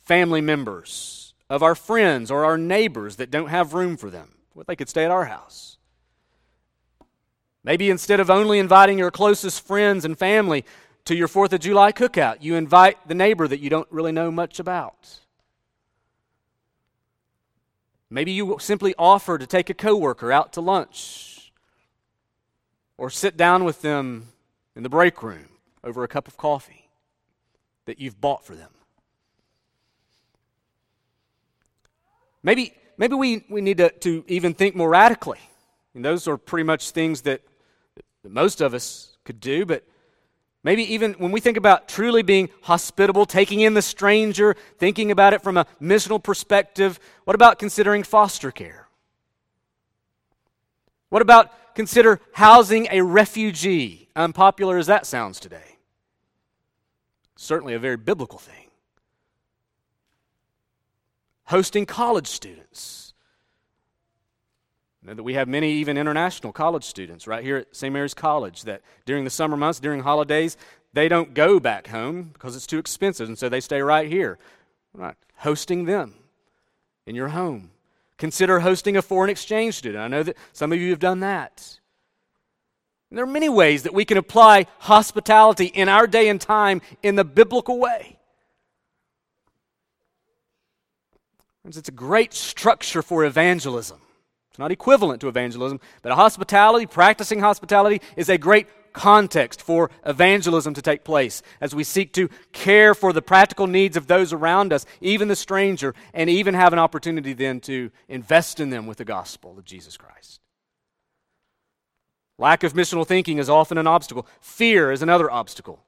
family 0.01 0.41
members 0.41 1.35
of 1.51 1.63
our 1.63 1.75
friends 1.75 2.31
or 2.31 2.47
our 2.47 2.57
neighbors 2.57 3.17
that 3.17 3.31
don't 3.31 3.49
have 3.49 3.75
room 3.75 3.99
for 3.99 4.09
them. 4.09 4.31
Well, 4.55 4.65
they 4.67 4.75
could 4.75 4.89
stay 4.89 5.05
at 5.05 5.11
our 5.11 5.27
house. 5.27 5.77
Maybe 7.63 7.91
instead 7.91 8.19
of 8.19 8.31
only 8.31 8.61
inviting 8.61 8.99
your 8.99 9.11
closest 9.11 9.67
friends 9.67 10.07
and 10.07 10.19
family 10.19 10.65
to 11.05 11.15
your 11.15 11.29
4th 11.29 11.53
of 11.53 11.61
July 11.61 11.93
cookout, 11.93 12.39
you 12.41 12.55
invite 12.55 12.97
the 13.07 13.15
neighbor 13.15 13.47
that 13.47 13.61
you 13.61 13.69
don't 13.69 13.89
really 13.91 14.13
know 14.13 14.31
much 14.31 14.59
about. 14.59 15.19
Maybe 18.13 18.33
you 18.33 18.59
simply 18.61 18.95
offer 18.99 19.39
to 19.39 19.47
take 19.47 19.71
a 19.71 19.75
coworker 19.75 20.31
out 20.31 20.53
to 20.53 20.61
lunch 20.61 21.51
or 22.99 23.09
sit 23.09 23.39
down 23.39 23.65
with 23.65 23.81
them 23.81 24.29
in 24.77 24.83
the 24.83 24.91
break 24.91 25.23
room 25.23 25.49
over 25.83 26.05
a 26.05 26.09
cup 26.09 26.29
of 26.29 26.37
coffee 26.37 26.91
that 27.87 27.99
you've 27.99 28.21
bought 28.21 28.45
for 28.45 28.55
them. 28.55 28.69
Maybe, 32.43 32.75
maybe 32.99 33.15
we, 33.15 33.47
we 33.49 33.63
need 33.63 33.79
to, 33.79 33.89
to 34.01 34.25
even 34.29 34.53
think 34.53 34.77
more 34.77 34.91
radically. 34.91 35.41
And 35.95 36.05
those 36.05 36.29
are 36.29 36.37
pretty 36.37 36.65
much 36.65 36.91
things 36.91 37.23
that, 37.23 37.41
that 38.25 38.33
most 38.33 38.61
of 38.61 38.75
us 38.75 39.17
could 39.25 39.41
do, 39.41 39.65
but 39.65 39.85
maybe 40.63 40.95
even 40.95 41.15
when 41.15 41.33
we 41.33 41.41
think 41.41 41.57
about 41.57 41.89
truly 41.89 42.23
being 42.23 42.49
hospitable, 42.63 43.27
taking 43.27 43.61
in 43.61 43.75
the 43.75 43.83
stranger, 43.83 44.57
thinking 44.79 45.11
about 45.11 45.33
it 45.33 45.43
from 45.43 45.57
a 45.57 45.67
missional 45.81 46.23
perspective, 46.23 46.99
what 47.25 47.35
about 47.35 47.59
considering 47.59 48.03
foster 48.03 48.51
care? 48.51 48.89
What 51.09 51.23
about 51.23 51.75
consider 51.75 52.21
housing 52.33 52.89
a 52.91 53.03
refugee? 53.03 54.09
Unpopular 54.17 54.79
as 54.79 54.87
that 54.87 55.07
sounds 55.07 55.41
today. 55.41 55.79
Certainly 57.37 57.75
a 57.75 57.79
very 57.79 57.97
biblical 57.97 58.39
thing 58.39 58.63
hosting 61.53 61.85
college 61.85 62.29
students. 62.29 63.12
That 65.05 65.23
we 65.23 65.35
have 65.35 65.49
many 65.49 65.73
even 65.73 65.99
international 65.99 66.53
college 66.53 66.85
students 66.85 67.27
right 67.27 67.43
here 67.43 67.57
at 67.57 67.75
St. 67.75 67.93
Mary's 67.93 68.15
College 68.15 68.63
that 68.63 68.83
during 69.05 69.25
the 69.25 69.31
summer 69.31 69.57
months, 69.57 69.81
during 69.81 70.01
holidays, 70.01 70.57
they 70.93 71.09
don't 71.09 71.35
go 71.35 71.59
back 71.59 71.89
home 71.89 72.31
because 72.33 72.55
it's 72.55 72.67
too 72.67 72.79
expensive, 72.79 73.29
and 73.29 73.39
so 73.39 73.49
they 73.49 73.61
stay 73.61 73.83
right 73.83 74.09
here. 74.09 74.39
Hosting 75.37 75.87
them 75.87 76.15
in 77.07 77.17
your 77.17 77.29
home. 77.29 77.71
Consider 78.17 78.61
hosting 78.61 78.97
a 78.97 79.03
foreign 79.03 79.31
exchange 79.31 79.75
student. 79.75 80.05
I 80.05 80.09
know 80.09 80.23
that 80.23 80.37
some 80.53 80.73
of 80.73 80.79
you 80.79 80.91
have 80.91 81.01
done 81.01 81.21
that. 81.21 81.81
And 83.11 83.19
there 83.19 83.25
are 83.25 83.29
many 83.29 83.49
ways 83.49 83.83
that 83.83 83.93
we 83.93 84.05
can 84.05 84.17
apply 84.17 84.67
hospitality 84.79 85.67
in 85.67 85.89
our 85.89 86.07
day 86.07 86.29
and 86.29 86.41
time 86.41 86.81
in 87.03 87.17
the 87.17 87.25
biblical 87.25 87.79
way. 87.81 88.19
It's 91.65 91.89
a 91.89 91.93
great 91.93 92.35
structure 92.35 93.03
for 93.03 93.25
evangelism. 93.25 93.99
It's 94.53 94.59
not 94.59 94.71
equivalent 94.71 95.23
to 95.23 95.29
evangelism, 95.29 95.81
but 96.03 96.13
hospitality, 96.13 96.85
practicing 96.85 97.41
hospitality, 97.41 98.03
is 98.17 98.29
a 98.29 98.37
great 98.37 98.67
context 98.93 99.63
for 99.63 99.91
evangelism 100.05 100.75
to 100.75 100.83
take 100.83 101.05
place 101.05 101.43
as 101.63 101.75
we 101.75 101.85
seek 101.85 102.13
to 102.13 102.29
care 102.53 102.95
for 102.95 103.15
the 103.15 103.23
practical 103.23 103.67
needs 103.67 103.97
of 103.97 104.09
those 104.09 104.31
around 104.31 104.71
us, 104.71 104.85
even 105.01 105.29
the 105.29 105.37
stranger, 105.37 105.95
and 106.13 106.29
even 106.29 106.53
have 106.53 106.75
an 106.75 106.79
opportunity 106.79 107.33
then 107.33 107.61
to 107.61 107.91
invest 108.11 108.61
in 108.61 108.69
them 108.69 108.87
with 108.87 108.99
the 108.99 109.07
gospel 109.07 109.59
of 109.59 109.65
Jesus 109.65 109.97
Christ. 109.97 110.43
Lack 112.37 112.63
of 112.63 112.75
missional 112.75 113.07
thinking 113.07 113.39
is 113.39 113.49
often 113.49 113.79
an 113.79 113.87
obstacle. 113.87 114.27
Fear 114.43 114.93
is 114.93 115.01
another 115.01 115.31
obstacle. 115.31 115.83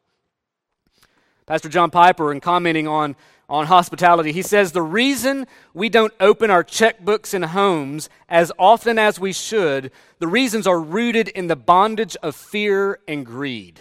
Pastor 1.45 1.69
John 1.69 1.91
Piper, 1.91 2.33
in 2.33 2.41
commenting 2.41 2.89
on 2.89 3.15
on 3.49 3.67
hospitality. 3.67 4.33
He 4.33 4.43
says 4.43 4.73
the 4.73 4.83
reason 4.83 5.47
we 5.73 5.89
don't 5.89 6.15
open 6.21 6.51
our 6.51 6.65
checkbooks 6.65 7.35
in 7.35 7.43
homes 7.43 8.09
as 8.29 8.51
often 8.59 8.99
as 8.99 9.21
we 9.21 9.33
should, 9.33 9.91
the 10.19 10.27
reasons 10.27 10.67
are 10.67 10.81
rooted 10.81 11.29
in 11.29 11.47
the 11.47 11.57
bondage 11.57 12.17
of 12.23 12.35
fear 12.35 12.99
and 13.07 13.27
greed. 13.27 13.81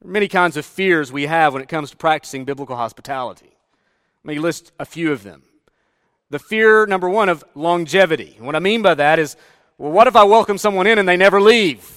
There 0.00 0.10
are 0.10 0.12
many 0.12 0.28
kinds 0.28 0.56
of 0.56 0.66
fears 0.66 1.10
we 1.10 1.26
have 1.26 1.54
when 1.54 1.62
it 1.62 1.68
comes 1.68 1.90
to 1.90 1.96
practicing 1.96 2.44
biblical 2.44 2.76
hospitality. 2.76 3.56
Let 4.22 4.34
me 4.34 4.38
list 4.38 4.72
a 4.78 4.84
few 4.84 5.12
of 5.12 5.22
them. 5.22 5.42
The 6.30 6.38
fear, 6.38 6.86
number 6.86 7.08
one, 7.08 7.28
of 7.28 7.44
longevity. 7.54 8.36
what 8.38 8.56
I 8.56 8.58
mean 8.58 8.82
by 8.82 8.94
that 8.94 9.18
is, 9.18 9.36
well, 9.78 9.92
what 9.92 10.06
if 10.06 10.16
I 10.16 10.24
welcome 10.24 10.58
someone 10.58 10.86
in 10.86 10.98
and 10.98 11.08
they 11.08 11.16
never 11.16 11.40
leave? 11.40 11.90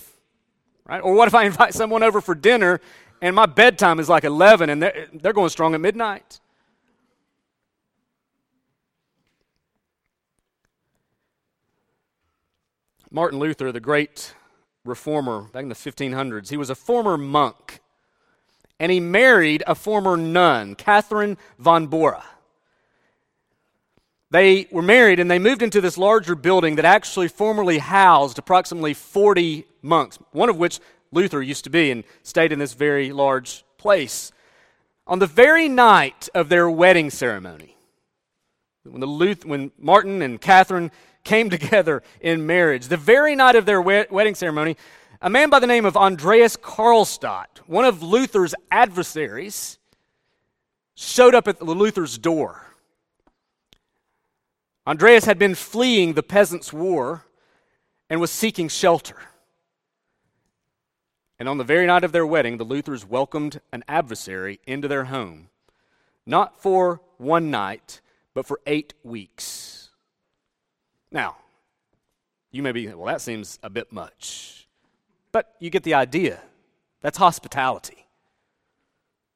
Right? 0.85 0.99
Or 0.99 1.13
what 1.13 1.27
if 1.27 1.35
I 1.35 1.43
invite 1.47 1.73
someone 1.73 2.03
over 2.03 2.21
for 2.21 2.35
dinner 2.35 2.79
and 3.21 3.35
my 3.35 3.45
bedtime 3.45 3.99
is 3.99 4.09
like 4.09 4.23
11 4.23 4.69
and 4.69 4.81
they're, 4.81 5.07
they're 5.13 5.33
going 5.33 5.49
strong 5.49 5.73
at 5.73 5.81
midnight. 5.81 6.39
Martin 13.09 13.39
Luther, 13.39 13.71
the 13.71 13.79
great 13.79 14.33
reformer 14.83 15.43
back 15.53 15.63
in 15.63 15.69
the 15.69 15.75
1500s, 15.75 16.49
he 16.49 16.57
was 16.57 16.69
a 16.69 16.75
former 16.75 17.17
monk 17.17 17.79
and 18.79 18.91
he 18.91 18.99
married 18.99 19.63
a 19.65 19.75
former 19.75 20.17
nun, 20.17 20.75
Catherine 20.75 21.37
von 21.57 21.87
Bora. 21.87 22.23
They 24.29 24.67
were 24.71 24.81
married 24.81 25.19
and 25.19 25.31
they 25.31 25.39
moved 25.39 25.61
into 25.61 25.79
this 25.79 25.97
larger 25.97 26.35
building 26.35 26.75
that 26.75 26.85
actually 26.85 27.29
formerly 27.29 27.77
housed 27.77 28.37
approximately 28.37 28.93
40 28.93 29.65
monks, 29.81 30.19
one 30.31 30.49
of 30.49 30.57
which 30.57 30.79
Luther 31.11 31.41
used 31.41 31.63
to 31.63 31.69
be 31.69 31.91
and 31.91 32.03
stayed 32.23 32.51
in 32.51 32.59
this 32.59 32.73
very 32.73 33.11
large 33.11 33.63
place. 33.77 34.31
On 35.05 35.19
the 35.19 35.27
very 35.27 35.69
night 35.69 36.29
of 36.33 36.49
their 36.49 36.69
wedding 36.69 37.09
ceremony, 37.09 37.77
when, 38.83 38.99
the 38.99 39.07
Luther, 39.07 39.47
when 39.47 39.71
Martin 39.79 40.21
and 40.21 40.39
Catherine 40.39 40.91
came 41.23 41.49
together 41.51 42.03
in 42.21 42.45
marriage, 42.45 42.87
the 42.87 42.97
very 42.97 43.35
night 43.35 43.55
of 43.55 43.65
their 43.65 43.81
wedding 43.81 44.35
ceremony, 44.35 44.77
a 45.21 45.29
man 45.29 45.49
by 45.49 45.59
the 45.59 45.67
name 45.67 45.85
of 45.85 45.97
Andreas 45.97 46.55
Karlstadt, 46.57 47.59
one 47.65 47.85
of 47.85 48.03
Luther's 48.03 48.53
adversaries, 48.69 49.79
showed 50.95 51.35
up 51.35 51.47
at 51.47 51.61
Luther's 51.61 52.17
door. 52.17 52.63
Andreas 54.85 55.25
had 55.25 55.37
been 55.37 55.55
fleeing 55.55 56.13
the 56.13 56.23
peasants' 56.23 56.71
war 56.71 57.25
and 58.09 58.21
was 58.21 58.31
seeking 58.31 58.69
shelter. 58.69 59.17
And 61.39 61.47
on 61.47 61.57
the 61.57 61.63
very 61.63 61.85
night 61.85 62.03
of 62.03 62.11
their 62.11 62.25
wedding, 62.25 62.57
the 62.57 62.65
Luthers 62.65 63.07
welcomed 63.07 63.61
an 63.71 63.83
adversary 63.87 64.59
into 64.65 64.87
their 64.87 65.05
home, 65.05 65.49
not 66.25 66.59
for 66.59 67.01
one 67.17 67.51
night, 67.51 68.01
but 68.33 68.45
for 68.45 68.59
eight 68.65 68.93
weeks. 69.03 69.89
Now, 71.11 71.37
you 72.51 72.63
may 72.63 72.71
be, 72.71 72.87
well, 72.87 73.05
that 73.05 73.21
seems 73.21 73.59
a 73.61 73.69
bit 73.69 73.91
much. 73.91 74.67
But 75.31 75.55
you 75.59 75.69
get 75.69 75.83
the 75.83 75.93
idea. 75.93 76.39
That's 77.01 77.17
hospitality, 77.17 78.07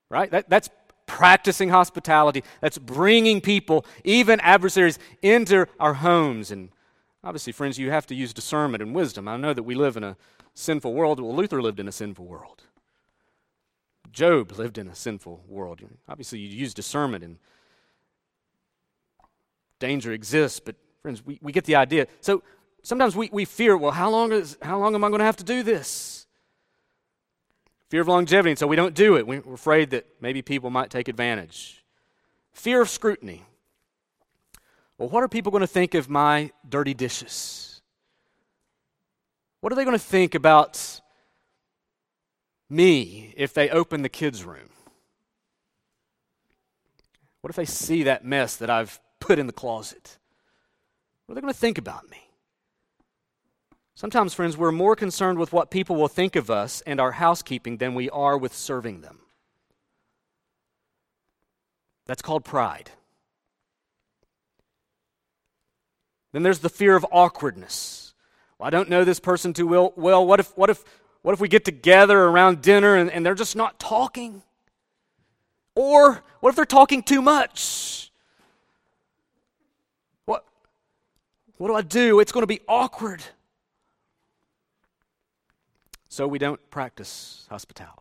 right? 0.10 0.32
That, 0.32 0.50
that's 0.50 0.70
practicing 1.06 1.70
hospitality. 1.70 2.44
That's 2.62 2.78
bringing 2.78 3.42
people, 3.42 3.86
even 4.04 4.40
adversaries, 4.40 4.98
into 5.22 5.68
our 5.80 5.94
homes. 5.94 6.50
And 6.50 6.70
obviously, 7.24 7.54
friends, 7.54 7.78
you 7.78 7.92
have 7.92 8.08
to 8.08 8.16
use 8.16 8.34
discernment 8.34 8.82
and 8.82 8.96
wisdom. 8.96 9.28
I 9.28 9.38
know 9.38 9.54
that 9.54 9.64
we 9.64 9.76
live 9.76 9.98
in 9.98 10.04
a 10.04 10.18
sinful 10.54 10.94
world. 10.94 11.20
Well, 11.20 11.36
Luther 11.36 11.62
lived 11.62 11.80
in 11.80 11.88
a 11.88 11.92
sinful 11.92 12.26
world. 12.26 12.64
Job 14.12 14.52
lived 14.58 14.78
in 14.78 14.88
a 14.88 14.96
sinful 14.96 15.44
world. 15.48 15.82
Obviously, 16.10 16.40
you 16.40 16.50
use 16.50 16.74
discernment 16.74 17.24
and 17.24 17.38
danger 19.80 20.12
exists, 20.12 20.60
but 20.60 20.76
friends, 21.02 21.26
we, 21.26 21.40
we 21.42 21.52
get 21.52 21.66
the 21.66 21.76
idea. 21.76 22.08
So 22.20 22.44
sometimes 22.84 23.16
we, 23.16 23.30
we 23.32 23.46
fear, 23.46 23.78
well, 23.78 23.92
how 23.92 24.10
long, 24.10 24.32
is, 24.32 24.58
how 24.62 24.78
long 24.80 24.96
am 24.96 25.04
I 25.04 25.08
going 25.08 25.20
to 25.20 25.26
have 25.26 25.38
to 25.38 25.44
do 25.44 25.64
this? 25.64 26.28
Fear 27.90 28.02
of 28.02 28.08
longevity, 28.08 28.52
and 28.52 28.60
so 28.60 28.68
we 28.68 28.76
don't 28.76 28.94
do 28.94 29.18
it. 29.18 29.28
We're 29.28 29.54
afraid 29.54 29.90
that 29.92 30.06
maybe 30.22 30.42
people 30.42 30.70
might 30.70 30.90
take 30.90 31.08
advantage. 31.08 31.84
Fear 32.54 32.82
of 32.82 32.90
scrutiny. 32.90 33.44
Well, 34.98 35.10
what 35.10 35.24
are 35.24 35.28
people 35.28 35.52
going 35.52 35.62
to 35.62 35.68
think 35.68 35.94
of 35.94 36.10
my 36.10 36.52
dirty 36.68 36.94
dishes? 36.94 37.71
What 39.62 39.72
are 39.72 39.76
they 39.76 39.86
going 39.86 39.98
to 39.98 40.04
think 40.04 40.36
about 40.36 41.02
me 42.70 43.34
if 43.38 43.54
they 43.54 43.70
open 43.70 44.02
the 44.02 44.10
kids' 44.10 44.44
room? 44.44 44.70
What 47.42 47.50
if 47.50 47.56
they 47.56 47.66
see 47.66 48.04
that 48.04 48.26
mess 48.26 48.56
that 48.58 48.70
I've 48.70 49.00
put 49.20 49.40
in 49.40 49.48
the 49.48 49.54
closet? 49.54 50.18
What 51.26 51.34
are 51.34 51.36
they 51.36 51.42
going 51.42 51.54
to 51.54 51.60
think 51.60 51.78
about 51.78 52.10
me? 52.10 52.18
Sometimes, 53.94 54.34
friends, 54.34 54.58
we're 54.58 54.72
more 54.72 54.96
concerned 54.96 55.38
with 55.38 55.54
what 55.54 55.70
people 55.70 55.96
will 55.96 56.08
think 56.08 56.36
of 56.36 56.50
us 56.50 56.82
and 56.88 57.00
our 57.00 57.12
housekeeping 57.12 57.78
than 57.78 57.94
we 57.94 58.10
are 58.10 58.38
with 58.38 58.56
serving 58.56 59.02
them. 59.02 59.20
That's 62.08 62.24
called 62.24 62.44
pride. 62.44 62.90
Then 66.32 66.42
there's 66.42 66.60
the 66.60 66.70
fear 66.70 66.96
of 66.96 67.06
awkwardness. 67.12 68.01
Well, 68.62 68.68
I 68.68 68.70
don't 68.70 68.90
know 68.90 69.04
this 69.04 69.20
person 69.20 69.54
too 69.54 69.66
well. 69.66 69.92
Well, 69.96 70.24
what 70.24 70.40
if, 70.40 70.56
what 70.56 70.70
if, 70.70 70.84
what 71.24 71.34
if 71.34 71.40
we 71.40 71.48
get 71.48 71.66
together 71.66 72.26
around 72.26 72.62
dinner 72.62 72.96
and, 72.96 73.10
and 73.10 73.26
they're 73.26 73.34
just 73.34 73.56
not 73.56 73.80
talking? 73.80 74.44
Or 75.74 76.24
what 76.42 76.52
if 76.52 76.56
they're 76.56 76.66
talking 76.66 77.02
too 77.02 77.24
much? 77.24 78.12
What, 80.26 80.46
what 81.58 81.70
do 81.70 81.74
I 81.74 81.82
do? 81.82 82.20
It's 82.20 82.32
going 82.32 82.44
to 82.44 82.48
be 82.48 82.62
awkward. 82.68 83.24
So 86.10 86.28
we 86.28 86.38
don't 86.38 86.60
practice 86.70 87.48
hospitality. 87.50 87.98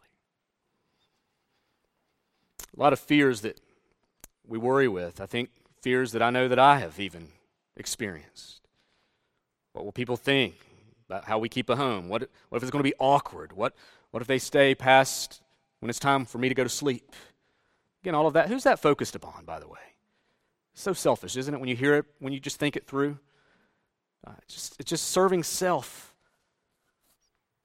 A 2.76 2.78
lot 2.78 2.92
of 2.92 3.00
fears 3.00 3.40
that 3.40 3.58
we 4.46 4.58
worry 4.58 4.88
with. 4.88 5.22
I 5.22 5.26
think 5.26 5.48
fears 5.80 6.12
that 6.12 6.20
I 6.20 6.28
know 6.28 6.48
that 6.48 6.58
I 6.58 6.80
have 6.80 7.00
even 7.00 7.28
experienced. 7.78 8.59
What 9.72 9.84
will 9.84 9.92
people 9.92 10.16
think 10.16 10.54
about 11.08 11.24
how 11.24 11.38
we 11.38 11.48
keep 11.48 11.68
a 11.68 11.76
home? 11.76 12.08
What, 12.08 12.28
what 12.48 12.56
if 12.56 12.62
it's 12.62 12.70
going 12.70 12.82
to 12.82 12.88
be 12.88 12.96
awkward? 12.98 13.52
What, 13.52 13.74
what 14.10 14.20
if 14.20 14.26
they 14.26 14.38
stay 14.38 14.74
past 14.74 15.40
when 15.80 15.90
it's 15.90 15.98
time 15.98 16.24
for 16.24 16.38
me 16.38 16.48
to 16.48 16.54
go 16.54 16.62
to 16.62 16.68
sleep? 16.68 17.12
Again, 18.02 18.14
all 18.14 18.26
of 18.26 18.34
that. 18.34 18.48
Who's 18.48 18.64
that 18.64 18.80
focused 18.80 19.14
upon, 19.14 19.44
by 19.44 19.60
the 19.60 19.68
way? 19.68 19.78
So 20.74 20.92
selfish, 20.92 21.36
isn't 21.36 21.52
it, 21.52 21.58
when 21.58 21.68
you 21.68 21.76
hear 21.76 21.96
it, 21.96 22.06
when 22.20 22.32
you 22.32 22.40
just 22.40 22.58
think 22.58 22.76
it 22.76 22.86
through? 22.86 23.18
Uh, 24.26 24.32
just, 24.48 24.76
it's 24.80 24.88
just 24.88 25.08
serving 25.08 25.42
self. 25.42 26.14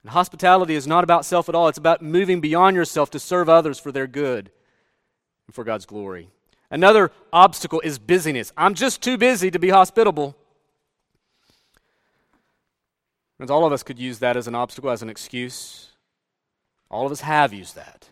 And 0.04 0.12
hospitality 0.12 0.76
is 0.76 0.86
not 0.86 1.04
about 1.04 1.26
self 1.26 1.50
at 1.50 1.56
all, 1.56 1.68
it's 1.68 1.78
about 1.78 2.02
moving 2.02 2.42
beyond 2.42 2.76
yourself 2.76 3.10
to 3.12 3.20
serve 3.20 3.50
others 3.50 3.80
for 3.80 3.92
their 3.92 4.08
good 4.08 4.52
and 5.48 5.56
for 5.56 5.64
God's 5.64 5.86
glory. 5.86 6.30
Another 6.70 7.12
obstacle 7.32 7.80
is 7.82 8.00
busyness. 8.00 8.52
I'm 8.58 8.74
just 8.74 9.02
too 9.02 9.18
busy 9.18 9.52
to 9.52 9.60
be 9.60 9.70
hospitable. 9.70 10.36
Friends, 13.38 13.52
all 13.52 13.66
of 13.66 13.74
us 13.74 13.84
could 13.84 14.00
use 14.00 14.20
that 14.20 14.38
as 14.38 14.48
an 14.48 14.56
obstacle, 14.56 14.90
as 14.90 15.02
an 15.02 15.10
excuse. 15.10 15.92
All 16.90 17.06
of 17.06 17.12
us 17.12 17.22
have 17.22 17.54
used 17.54 17.76
that. 17.76 18.10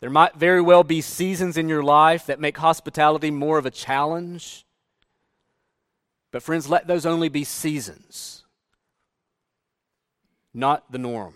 There 0.00 0.10
might 0.10 0.36
very 0.36 0.60
well 0.60 0.84
be 0.84 1.00
seasons 1.00 1.56
in 1.56 1.68
your 1.68 1.82
life 1.82 2.26
that 2.26 2.40
make 2.40 2.58
hospitality 2.58 3.30
more 3.30 3.56
of 3.56 3.64
a 3.64 3.70
challenge. 3.70 4.66
But, 6.30 6.42
friends, 6.42 6.68
let 6.68 6.86
those 6.86 7.06
only 7.06 7.30
be 7.30 7.44
seasons, 7.44 8.44
not 10.52 10.92
the 10.92 10.98
norm. 10.98 11.34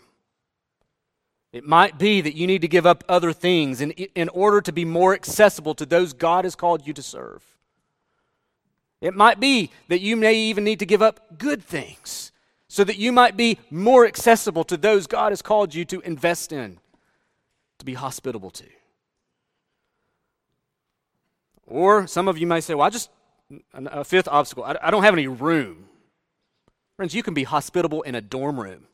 It 1.52 1.64
might 1.64 1.98
be 1.98 2.20
that 2.20 2.36
you 2.36 2.46
need 2.46 2.60
to 2.60 2.68
give 2.68 2.86
up 2.86 3.02
other 3.08 3.32
things 3.32 3.80
in, 3.80 3.92
in 3.92 4.28
order 4.28 4.60
to 4.60 4.72
be 4.72 4.84
more 4.84 5.14
accessible 5.14 5.74
to 5.76 5.86
those 5.86 6.12
God 6.12 6.44
has 6.44 6.54
called 6.54 6.86
you 6.86 6.92
to 6.92 7.02
serve. 7.02 7.42
It 9.00 9.14
might 9.14 9.40
be 9.40 9.70
that 9.88 10.00
you 10.00 10.16
may 10.16 10.34
even 10.34 10.64
need 10.64 10.78
to 10.80 10.86
give 10.86 11.00
up 11.00 11.38
good 11.38 11.62
things 11.62 12.32
so 12.68 12.84
that 12.84 12.98
you 12.98 13.12
might 13.12 13.36
be 13.36 13.58
more 13.70 14.06
accessible 14.06 14.62
to 14.64 14.76
those 14.76 15.06
God 15.06 15.32
has 15.32 15.42
called 15.42 15.74
you 15.74 15.84
to 15.86 16.00
invest 16.00 16.52
in, 16.52 16.78
to 17.78 17.84
be 17.84 17.94
hospitable 17.94 18.50
to. 18.50 18.66
Or 21.66 22.06
some 22.06 22.28
of 22.28 22.36
you 22.36 22.46
may 22.46 22.60
say, 22.60 22.74
well, 22.74 22.86
I 22.86 22.90
just, 22.90 23.10
a 23.74 24.04
fifth 24.04 24.28
obstacle, 24.28 24.64
I, 24.64 24.90
don't 24.90 25.02
have 25.02 25.14
any 25.14 25.28
room. 25.28 25.86
Friends, 26.96 27.14
you 27.14 27.22
can 27.22 27.32
be 27.32 27.44
hospitable 27.44 28.02
in 28.02 28.14
a 28.14 28.20
dorm 28.20 28.60
room. 28.60 28.86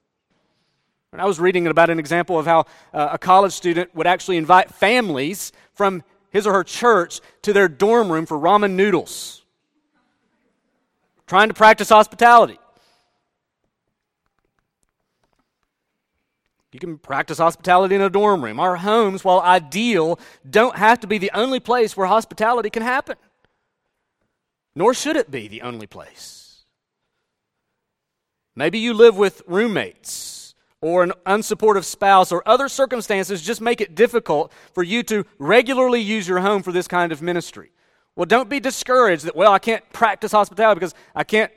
And 1.13 1.21
I 1.21 1.25
was 1.25 1.41
reading 1.41 1.67
about 1.67 1.91
an 1.91 1.99
example 1.99 2.39
of 2.39 2.47
how 2.47 2.67
uh, 2.93 3.09
a 3.13 3.19
college 3.19 3.53
student 3.53 3.95
would 3.95 4.07
actually 4.07 4.37
invite 4.37 4.73
families 4.73 5.53
from 5.73 6.05
his 6.31 6.47
or 6.47 6.53
her 6.53 6.65
church 6.65 7.21
to 7.43 7.53
their 7.53 7.69
dorm 7.69 8.13
room 8.13 8.27
for 8.27 8.39
ramen 8.39 8.73
noodles 8.73 9.46
trying 11.27 11.49
to 11.49 11.55
practice 11.55 11.89
hospitality. 11.89 12.59
You 16.73 16.81
can 16.81 16.99
practice 16.99 17.39
hospitality 17.39 17.95
in 17.95 18.03
a 18.03 18.11
dorm 18.11 18.45
room. 18.45 18.61
Our 18.61 18.77
homes, 18.77 19.25
while 19.25 19.41
ideal, 19.41 20.19
don't 20.49 20.77
have 20.77 21.01
to 21.01 21.07
be 21.07 21.17
the 21.17 21.31
only 21.33 21.59
place 21.59 21.97
where 21.97 22.07
hospitality 22.07 22.69
can 22.69 22.83
happen. 22.83 23.17
Nor 24.75 24.93
should 24.93 25.17
it 25.17 25.31
be 25.31 25.49
the 25.49 25.63
only 25.63 25.87
place. 25.87 26.67
Maybe 28.55 28.79
you 28.79 28.93
live 28.93 29.17
with 29.17 29.43
roommates 29.47 30.55
or 30.83 31.03
an 31.03 31.13
unsupportive 31.25 31.85
spouse 31.85 32.31
or 32.31 32.43
other 32.47 32.69
circumstances 32.69 33.41
just 33.41 33.63
make 33.63 33.81
it 33.81 33.95
difficult 33.95 34.53
for 34.75 34.83
you 34.83 35.03
to 35.05 35.25
regularly 35.39 36.01
use 36.01 36.29
your 36.29 36.41
home 36.41 36.63
for 36.63 36.73
this 36.73 36.87
kind 36.87 37.11
of 37.11 37.23
ministry. 37.23 37.71
Well, 38.17 38.25
don't 38.27 38.49
be 38.49 38.61
discouraged 38.61 39.27
that, 39.27 39.37
well, 39.37 39.53
I 39.53 39.59
can't 39.59 39.85
practice 39.93 40.33
hospitality 40.33 40.79
because 40.81 40.95
I 41.15 41.23
can't 41.23 41.53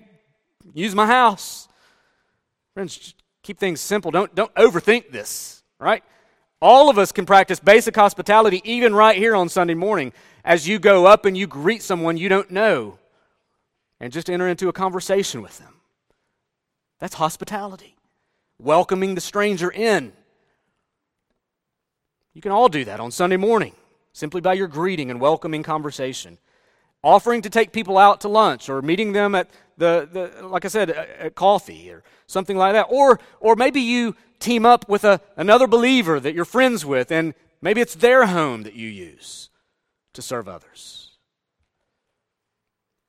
use 0.74 0.94
my 0.94 1.08
house. 1.08 1.70
Friends, 2.74 3.16
keep 3.42 3.58
things 3.58 3.80
simple. 3.80 4.12
Don't, 4.12 4.36
don't 4.36 4.54
overthink 4.56 5.12
this, 5.12 5.64
right? 5.80 6.04
All 6.62 6.90
of 6.90 6.98
us 6.98 7.14
can 7.14 7.26
practice 7.26 7.62
basic 7.62 7.96
hospitality 7.96 8.62
even 8.66 8.94
right 8.94 9.18
here 9.18 9.36
on 9.36 9.48
Sunday 9.48 9.74
morning 9.74 10.12
as 10.44 10.68
you 10.68 10.80
go 10.80 11.06
up 11.06 11.26
and 11.26 11.38
you 11.38 11.48
greet 11.48 11.82
someone 11.82 12.18
you 12.18 12.28
don't 12.28 12.52
know 12.52 13.00
and 14.02 14.12
just 14.12 14.30
enter 14.30 14.48
into 14.48 14.68
a 14.68 14.74
conversation 14.74 15.42
with 15.42 15.58
them. 15.60 15.76
That's 17.00 17.16
hospitality. 17.16 17.96
Welcoming 18.62 19.16
the 19.16 19.22
stranger 19.22 19.72
in. 19.72 20.12
You 22.34 22.42
can 22.42 22.52
all 22.52 22.68
do 22.68 22.84
that 22.84 23.00
on 23.00 23.12
Sunday 23.12 23.38
morning 23.38 23.74
simply 24.12 24.42
by 24.42 24.54
your 24.54 24.68
greeting 24.68 25.10
and 25.10 25.22
welcoming 25.22 25.64
conversation 25.64 26.38
offering 27.04 27.42
to 27.42 27.50
take 27.50 27.72
people 27.72 27.98
out 27.98 28.22
to 28.22 28.28
lunch 28.28 28.70
or 28.70 28.82
meeting 28.82 29.14
them 29.14 29.36
at 29.36 29.50
the, 29.78 30.08
the 30.12 30.48
like 30.48 30.66
I 30.66 30.68
said, 30.68 30.90
at 30.90 31.36
coffee 31.36 31.90
or 31.92 32.04
something 32.28 32.58
like 32.58 32.74
that. 32.74 32.88
Or, 32.90 33.20
or 33.40 33.56
maybe 33.56 33.82
you 33.82 34.16
team 34.40 34.66
up 34.66 34.88
with 34.90 35.04
a, 35.04 35.22
another 35.38 35.68
believer 35.68 36.20
that 36.20 36.34
you're 36.34 36.46
friends 36.46 36.86
with, 36.86 37.12
and 37.12 37.34
maybe 37.62 37.82
it's 37.82 37.96
their 37.96 38.28
home 38.28 38.64
that 38.64 38.74
you 38.74 38.88
use 38.88 39.50
to 40.14 40.22
serve 40.22 40.48
others. 40.48 41.18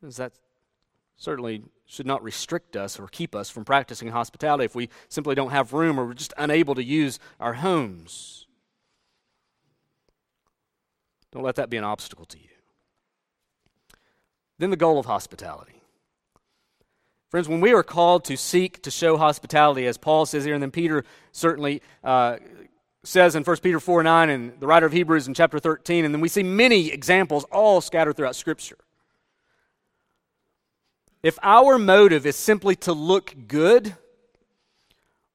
That 0.02 0.32
certainly 1.16 1.62
should 1.84 2.06
not 2.06 2.22
restrict 2.22 2.76
us 2.76 2.98
or 2.98 3.08
keep 3.08 3.34
us 3.34 3.50
from 3.50 3.64
practicing 3.64 4.08
hospitality 4.08 4.64
if 4.64 4.74
we 4.74 4.88
simply 5.08 5.34
don't 5.34 5.50
have 5.50 5.72
room 5.72 5.98
or 5.98 6.06
we're 6.06 6.14
just 6.14 6.32
unable 6.38 6.74
to 6.76 6.84
use 6.84 7.18
our 7.38 7.54
homes. 7.54 8.46
Don't 11.32 11.42
let 11.42 11.56
that 11.56 11.68
be 11.68 11.76
an 11.76 11.84
obstacle 11.84 12.24
to 12.26 12.38
you. 12.38 12.59
Then 14.60 14.68
the 14.68 14.76
goal 14.76 14.98
of 14.98 15.06
hospitality. 15.06 15.80
Friends, 17.30 17.48
when 17.48 17.62
we 17.62 17.72
are 17.72 17.82
called 17.82 18.26
to 18.26 18.36
seek 18.36 18.82
to 18.82 18.90
show 18.90 19.16
hospitality, 19.16 19.86
as 19.86 19.96
Paul 19.96 20.26
says 20.26 20.44
here, 20.44 20.52
and 20.52 20.62
then 20.62 20.70
Peter 20.70 21.02
certainly 21.32 21.80
uh, 22.04 22.36
says 23.02 23.34
in 23.34 23.42
1 23.42 23.56
Peter 23.62 23.80
4 23.80 24.02
9, 24.02 24.28
and 24.28 24.60
the 24.60 24.66
writer 24.66 24.84
of 24.84 24.92
Hebrews 24.92 25.26
in 25.26 25.32
chapter 25.32 25.58
13, 25.58 26.04
and 26.04 26.12
then 26.12 26.20
we 26.20 26.28
see 26.28 26.42
many 26.42 26.90
examples 26.90 27.44
all 27.44 27.80
scattered 27.80 28.18
throughout 28.18 28.36
Scripture. 28.36 28.76
If 31.22 31.38
our 31.42 31.78
motive 31.78 32.26
is 32.26 32.36
simply 32.36 32.76
to 32.76 32.92
look 32.92 33.34
good, 33.48 33.96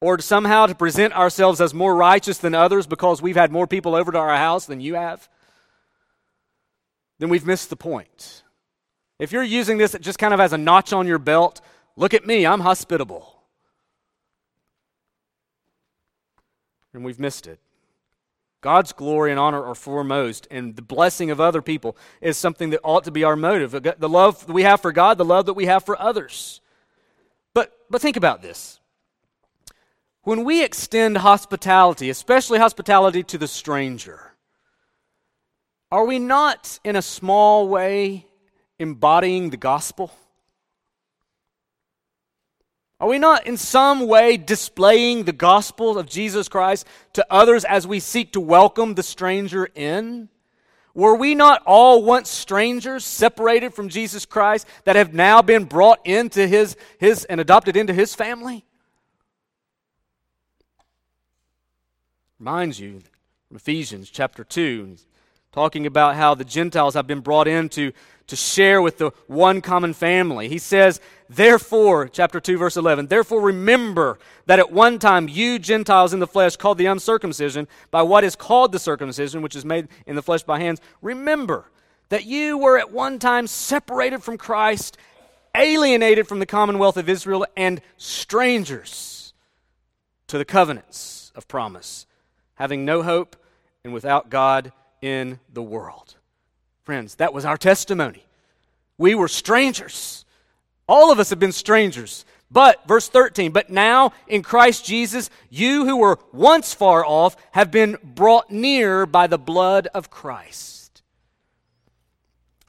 or 0.01 0.17
to 0.17 0.23
somehow 0.23 0.67
to 0.67 0.75
present 0.75 1.13
ourselves 1.13 1.59
as 1.59 1.73
more 1.73 1.95
righteous 1.95 2.37
than 2.37 2.53
others 2.53 2.85
because 2.85 3.23
we've 3.23 3.35
had 3.35 3.51
more 3.51 3.65
people 3.65 3.95
over 3.95 4.11
to 4.11 4.19
our 4.19 4.37
house 4.37 4.67
than 4.67 4.81
you 4.81 4.93
have, 4.93 5.27
then 7.17 7.29
we've 7.29 7.47
missed 7.47 7.71
the 7.71 7.75
point. 7.75 8.43
If 9.19 9.31
you're 9.31 9.43
using 9.43 9.77
this 9.77 9.95
just 10.01 10.19
kind 10.19 10.33
of 10.33 10.39
as 10.39 10.53
a 10.53 10.57
notch 10.57 10.91
on 10.91 11.07
your 11.07 11.19
belt, 11.19 11.61
look 11.95 12.13
at 12.13 12.25
me, 12.25 12.45
I'm 12.45 12.59
hospitable. 12.59 13.43
And 16.93 17.03
we've 17.03 17.19
missed 17.19 17.47
it. 17.47 17.59
God's 18.61 18.93
glory 18.93 19.29
and 19.29 19.39
honor 19.39 19.63
are 19.63 19.75
foremost, 19.75 20.47
and 20.49 20.75
the 20.75 20.81
blessing 20.81 21.29
of 21.29 21.39
other 21.39 21.61
people 21.61 21.95
is 22.19 22.35
something 22.35 22.71
that 22.71 22.79
ought 22.83 23.03
to 23.03 23.11
be 23.11 23.23
our 23.23 23.35
motive. 23.35 23.71
The 23.71 24.09
love 24.09 24.47
that 24.47 24.53
we 24.53 24.63
have 24.63 24.81
for 24.81 24.91
God, 24.91 25.17
the 25.17 25.25
love 25.25 25.45
that 25.45 25.53
we 25.53 25.67
have 25.67 25.85
for 25.85 26.01
others. 26.01 26.61
But, 27.53 27.71
but 27.89 28.01
think 28.01 28.17
about 28.17 28.41
this. 28.41 28.79
When 30.23 30.43
we 30.43 30.63
extend 30.63 31.19
hospitality, 31.19 32.09
especially 32.09 32.57
hospitality 32.57 33.21
to 33.23 33.37
the 33.37 33.47
stranger, 33.47 34.33
are 35.91 36.05
we 36.05 36.17
not, 36.17 36.79
in 36.83 36.95
a 36.95 37.01
small 37.03 37.67
way, 37.67 38.24
embodying 38.79 39.49
the 39.49 39.57
gospel? 39.57 40.11
Are 42.99 43.07
we 43.07 43.19
not 43.19 43.45
in 43.45 43.57
some 43.57 44.07
way 44.07 44.37
displaying 44.37 45.23
the 45.23 45.33
gospel 45.33 45.97
of 45.97 46.07
Jesus 46.07 46.47
Christ 46.47 46.87
to 47.13 47.25
others 47.29 47.65
as 47.65 47.85
we 47.85 47.99
seek 47.99 48.31
to 48.33 48.39
welcome 48.39 48.95
the 48.95 49.03
stranger 49.03 49.69
in? 49.75 50.29
Were 50.93 51.15
we 51.15 51.35
not 51.35 51.61
all 51.65 52.03
once 52.03 52.29
strangers 52.29 53.03
separated 53.03 53.73
from 53.73 53.89
Jesus 53.89 54.25
Christ 54.25 54.65
that 54.85 54.95
have 54.95 55.13
now 55.13 55.41
been 55.41 55.65
brought 55.65 55.99
into 56.07 56.47
his, 56.47 56.77
his 56.97 57.25
and 57.25 57.41
adopted 57.41 57.75
into 57.75 57.93
his 57.93 58.15
family? 58.15 58.63
Reminds 62.39 62.79
you 62.79 63.01
from 63.47 63.57
Ephesians 63.57 64.09
chapter 64.09 64.45
2, 64.45 64.95
talking 65.55 65.85
about 65.85 66.15
how 66.15 66.35
the 66.35 66.43
Gentiles 66.43 66.95
have 66.95 67.07
been 67.07 67.21
brought 67.21 67.47
into 67.47 67.93
to 68.27 68.35
share 68.35 68.81
with 68.81 68.97
the 68.97 69.11
one 69.27 69.61
common 69.61 69.93
family. 69.93 70.49
He 70.49 70.57
says, 70.57 70.99
Therefore, 71.29 72.09
chapter 72.09 72.41
2, 72.41 72.57
verse 72.57 72.75
11, 72.75 73.07
therefore 73.07 73.39
remember 73.39 74.19
that 74.47 74.59
at 74.59 74.73
one 74.73 74.99
time 74.99 75.29
you 75.29 75.57
Gentiles 75.57 76.13
in 76.13 76.19
the 76.19 76.27
flesh, 76.27 76.57
called 76.57 76.77
the 76.77 76.87
uncircumcision 76.87 77.69
by 77.89 78.01
what 78.01 78.25
is 78.25 78.35
called 78.35 78.73
the 78.73 78.79
circumcision, 78.79 79.41
which 79.41 79.55
is 79.55 79.63
made 79.63 79.87
in 80.05 80.17
the 80.17 80.21
flesh 80.21 80.43
by 80.43 80.59
hands, 80.59 80.81
remember 81.01 81.71
that 82.09 82.25
you 82.25 82.57
were 82.57 82.77
at 82.77 82.91
one 82.91 83.17
time 83.17 83.47
separated 83.47 84.21
from 84.21 84.37
Christ, 84.37 84.97
alienated 85.55 86.27
from 86.27 86.39
the 86.39 86.45
commonwealth 86.45 86.97
of 86.97 87.07
Israel, 87.07 87.45
and 87.55 87.79
strangers 87.95 89.33
to 90.27 90.37
the 90.37 90.43
covenants 90.43 91.31
of 91.33 91.47
promise, 91.47 92.07
having 92.55 92.83
no 92.83 93.03
hope 93.03 93.37
and 93.85 93.93
without 93.93 94.29
God 94.29 94.73
in 95.05 95.39
the 95.53 95.61
world. 95.61 96.15
Friends, 96.83 97.13
that 97.15 97.31
was 97.31 97.45
our 97.45 97.57
testimony. 97.57 98.23
We 98.97 99.13
were 99.13 99.27
strangers. 99.27 100.25
All 100.87 101.11
of 101.11 101.19
us 101.19 101.29
have 101.29 101.37
been 101.37 101.51
strangers. 101.51 102.25
But, 102.49 102.87
verse 102.87 103.07
13, 103.07 103.51
but 103.51 103.69
now 103.69 104.13
in 104.27 104.41
Christ 104.41 104.83
Jesus, 104.83 105.29
you 105.51 105.85
who 105.85 105.97
were 105.97 106.17
once 106.33 106.73
far 106.73 107.05
off 107.05 107.37
have 107.51 107.69
been 107.69 107.97
brought 108.03 108.49
near 108.49 109.05
by 109.05 109.27
the 109.27 109.37
blood 109.37 109.87
of 109.93 110.09
Christ. 110.09 110.74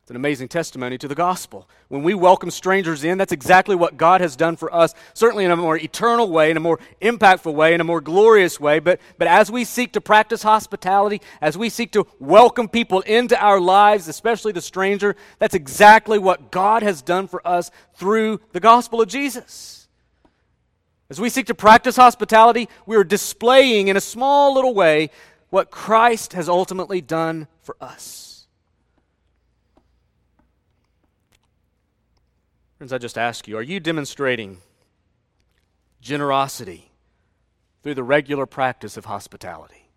It's 0.07 0.13
an 0.13 0.17
amazing 0.17 0.47
testimony 0.47 0.99
to 0.99 1.09
the 1.09 1.17
gospel. 1.17 1.69
When 1.89 2.05
we 2.05 2.15
welcome 2.15 2.53
strangers 2.53 3.03
in, 3.03 3.19
that's 3.19 3.33
exactly 3.33 3.75
what 3.75 3.97
God 3.97 4.21
has 4.21 4.37
done 4.37 4.55
for 4.55 4.73
us, 4.73 4.95
certainly 5.15 5.45
in 5.45 5.51
a 5.51 5.57
more 5.57 5.77
eternal 5.77 6.31
way, 6.31 6.49
in 6.49 6.57
a 6.57 6.61
more 6.61 6.79
impactful 7.03 7.53
way, 7.53 7.75
in 7.75 7.81
a 7.81 7.85
more 7.85 8.01
glorious 8.01 8.61
way. 8.61 8.79
But, 8.79 9.01
but 9.19 9.27
as 9.27 9.51
we 9.51 9.65
seek 9.65 9.91
to 9.95 10.01
practice 10.01 10.45
hospitality, 10.45 11.21
as 11.41 11.59
we 11.59 11.69
seek 11.69 11.91
to 11.91 12.07
welcome 12.21 12.69
people 12.69 13.01
into 13.01 13.37
our 13.37 13.59
lives, 13.59 14.07
especially 14.07 14.53
the 14.53 14.61
stranger, 14.61 15.17
that's 15.41 15.57
exactly 15.57 16.21
what 16.21 16.53
God 16.53 16.85
has 16.85 17.03
done 17.03 17.27
for 17.27 17.45
us 17.45 17.73
through 17.97 18.41
the 18.53 18.61
gospel 18.61 19.01
of 19.01 19.09
Jesus. 19.09 19.89
As 21.11 21.21
we 21.21 21.31
seek 21.31 21.47
to 21.47 21.55
practice 21.57 21.97
hospitality, 21.97 22.69
we 22.87 22.95
are 22.95 23.03
displaying 23.03 23.89
in 23.89 23.97
a 23.97 24.01
small 24.01 24.55
little 24.55 24.73
way 24.73 25.11
what 25.51 25.73
Christ 25.73 26.35
has 26.35 26.49
ultimately 26.49 27.01
done 27.01 27.49
for 27.65 27.77
us. 27.81 28.36
Friends, 32.79 32.93
I 32.93 32.99
just 32.99 33.17
ask 33.17 33.49
you 33.49 33.57
are 33.57 33.63
you 33.63 33.81
demonstrating 33.81 34.59
generosity 36.01 36.91
through 37.83 37.95
the 37.95 38.03
regular 38.03 38.47
practice 38.47 38.97
of 38.97 39.07
hospitality? 39.07 39.89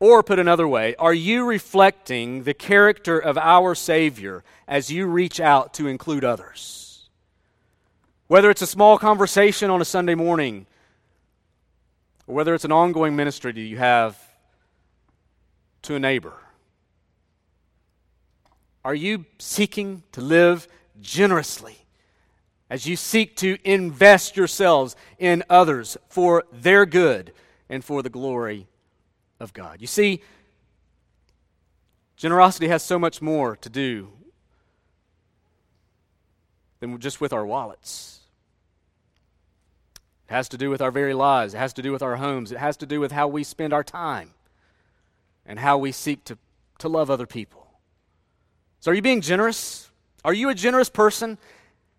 Or, 0.00 0.24
put 0.24 0.40
another 0.40 0.66
way, 0.66 0.96
are 0.96 1.14
you 1.14 1.44
reflecting 1.44 2.42
the 2.42 2.54
character 2.54 3.20
of 3.20 3.38
our 3.38 3.74
Savior 3.76 4.42
as 4.66 4.90
you 4.90 5.06
reach 5.06 5.38
out 5.38 5.74
to 5.74 5.86
include 5.86 6.24
others? 6.24 7.08
Whether 8.26 8.50
it's 8.50 8.62
a 8.62 8.66
small 8.66 8.98
conversation 8.98 9.70
on 9.70 9.80
a 9.80 9.84
Sunday 9.84 10.16
morning, 10.16 10.66
or 12.26 12.34
whether 12.34 12.52
it's 12.52 12.64
an 12.64 12.72
ongoing 12.72 13.14
ministry 13.14 13.52
that 13.52 13.60
you 13.60 13.76
have 13.76 14.18
to 15.82 15.94
a 15.94 16.00
neighbor 16.00 16.34
are 18.84 18.94
you 18.94 19.24
seeking 19.38 20.02
to 20.12 20.20
live 20.20 20.66
generously 21.00 21.78
as 22.68 22.86
you 22.86 22.96
seek 22.96 23.36
to 23.36 23.58
invest 23.64 24.36
yourselves 24.36 24.96
in 25.18 25.44
others 25.48 25.96
for 26.08 26.44
their 26.52 26.86
good 26.86 27.32
and 27.68 27.84
for 27.84 28.02
the 28.02 28.10
glory 28.10 28.66
of 29.38 29.52
God? 29.52 29.80
You 29.80 29.86
see, 29.86 30.22
generosity 32.16 32.68
has 32.68 32.82
so 32.82 32.98
much 32.98 33.22
more 33.22 33.56
to 33.56 33.68
do 33.68 34.08
than 36.80 36.98
just 36.98 37.20
with 37.20 37.32
our 37.32 37.46
wallets. 37.46 38.20
It 40.28 40.32
has 40.32 40.48
to 40.48 40.58
do 40.58 40.70
with 40.70 40.82
our 40.82 40.90
very 40.90 41.14
lives. 41.14 41.54
It 41.54 41.58
has 41.58 41.72
to 41.74 41.82
do 41.82 41.92
with 41.92 42.02
our 42.02 42.16
homes. 42.16 42.50
It 42.50 42.58
has 42.58 42.76
to 42.78 42.86
do 42.86 42.98
with 42.98 43.12
how 43.12 43.28
we 43.28 43.44
spend 43.44 43.72
our 43.72 43.84
time 43.84 44.30
and 45.46 45.58
how 45.58 45.78
we 45.78 45.92
seek 45.92 46.24
to, 46.24 46.38
to 46.78 46.88
love 46.88 47.10
other 47.10 47.26
people. 47.26 47.61
So, 48.82 48.90
are 48.90 48.94
you 48.94 49.02
being 49.02 49.20
generous? 49.20 49.88
Are 50.24 50.34
you 50.34 50.48
a 50.48 50.56
generous 50.56 50.90
person? 50.90 51.38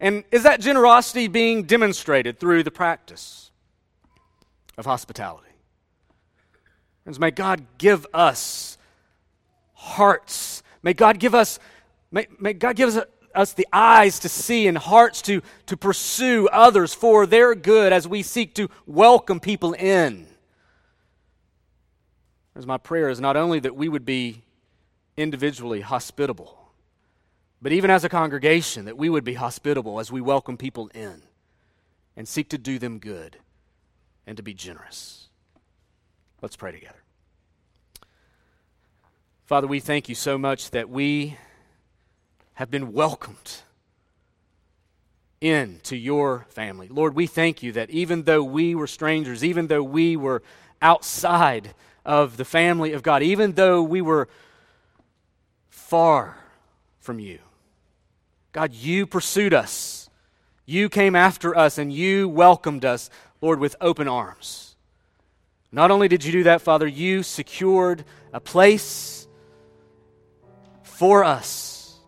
And 0.02 0.26
is 0.34 0.44
that 0.44 0.60
generosity 0.60 1.30
being 1.30 1.64
demonstrated 1.64 2.42
through 2.42 2.64
the 2.64 2.72
practice 2.72 3.52
of 4.78 4.86
hospitality? 4.86 5.48
Friends, 7.04 7.22
may 7.22 7.32
God 7.32 7.66
give 7.78 8.06
us 8.14 8.78
hearts. 9.72 10.62
May 10.82 10.92
God 10.92 11.20
give 11.20 11.34
us, 11.34 11.58
may, 12.12 12.28
may 12.38 12.52
God 12.52 12.76
give 12.76 12.98
us, 12.98 13.06
us 13.34 13.54
the 13.54 13.68
eyes 13.72 14.20
to 14.20 14.28
see 14.28 14.68
and 14.68 14.78
hearts 14.78 15.22
to, 15.22 15.42
to 15.68 15.78
pursue 15.78 16.50
others 16.50 16.94
for 16.94 17.26
their 17.26 17.56
good 17.56 17.94
as 17.94 18.10
we 18.10 18.24
seek 18.24 18.56
to 18.56 18.70
welcome 18.86 19.40
people 19.40 19.72
in. 19.72 20.28
As 22.58 22.68
my 22.68 22.78
prayer 22.78 23.08
is 23.08 23.22
not 23.22 23.38
only 23.38 23.62
that 23.62 23.74
we 23.74 23.88
would 23.88 24.04
be 24.04 24.42
individually 25.16 25.80
hospitable, 25.80 26.60
but 27.64 27.72
even 27.72 27.90
as 27.90 28.04
a 28.04 28.10
congregation, 28.10 28.84
that 28.86 28.98
we 28.98 29.08
would 29.08 29.24
be 29.24 29.36
hospitable 29.36 30.02
as 30.02 30.12
we 30.12 30.20
welcome 30.20 30.58
people 30.58 30.92
in 30.94 31.22
and 32.18 32.28
seek 32.28 32.50
to 32.50 32.58
do 32.58 32.78
them 32.78 33.00
good 33.00 33.38
and 34.28 34.36
to 34.36 34.44
be 34.44 34.54
generous. 34.54 35.30
Let's 36.42 36.58
pray 36.58 36.74
together. 36.74 37.02
Father, 39.46 39.66
we 39.66 39.80
thank 39.80 40.10
you 40.10 40.16
so 40.16 40.38
much 40.38 40.72
that 40.72 40.90
we 40.90 41.38
have 42.56 42.70
been 42.70 42.92
welcomed 42.92 43.62
into 45.40 45.96
your 45.96 46.46
family. 46.50 46.90
Lord, 46.90 47.16
we 47.16 47.28
thank 47.28 47.64
you 47.64 47.72
that 47.72 47.90
even 47.90 48.24
though 48.24 48.44
we 48.44 48.76
were 48.76 48.88
strangers, 48.88 49.42
even 49.42 49.68
though 49.68 49.84
we 49.84 50.18
were 50.18 50.44
outside 50.82 51.74
of 52.04 52.36
the 52.36 52.46
family 52.46 52.92
of 52.92 53.04
God, 53.04 53.24
even 53.24 53.54
though 53.54 53.82
we 53.82 54.02
were 54.02 54.28
far 55.70 56.38
from 57.00 57.20
you, 57.20 57.40
God, 58.54 58.74
you 58.74 59.06
pursued 59.08 59.54
us. 59.54 60.10
You 60.66 60.88
came 60.88 61.16
after 61.16 61.58
us 61.58 61.78
and 61.78 61.92
you 61.92 62.30
welcomed 62.30 62.86
us, 62.86 63.10
Lord, 63.42 63.60
with 63.60 63.76
open 63.82 64.08
arms. 64.08 64.76
Not 65.72 65.90
only 65.90 66.08
did 66.08 66.24
you 66.24 66.32
do 66.32 66.44
that, 66.44 66.62
Father, 66.62 66.88
you 66.88 67.24
secured 67.24 68.06
a 68.32 68.40
place 68.40 69.28
for 70.84 71.24
us. 71.24 72.00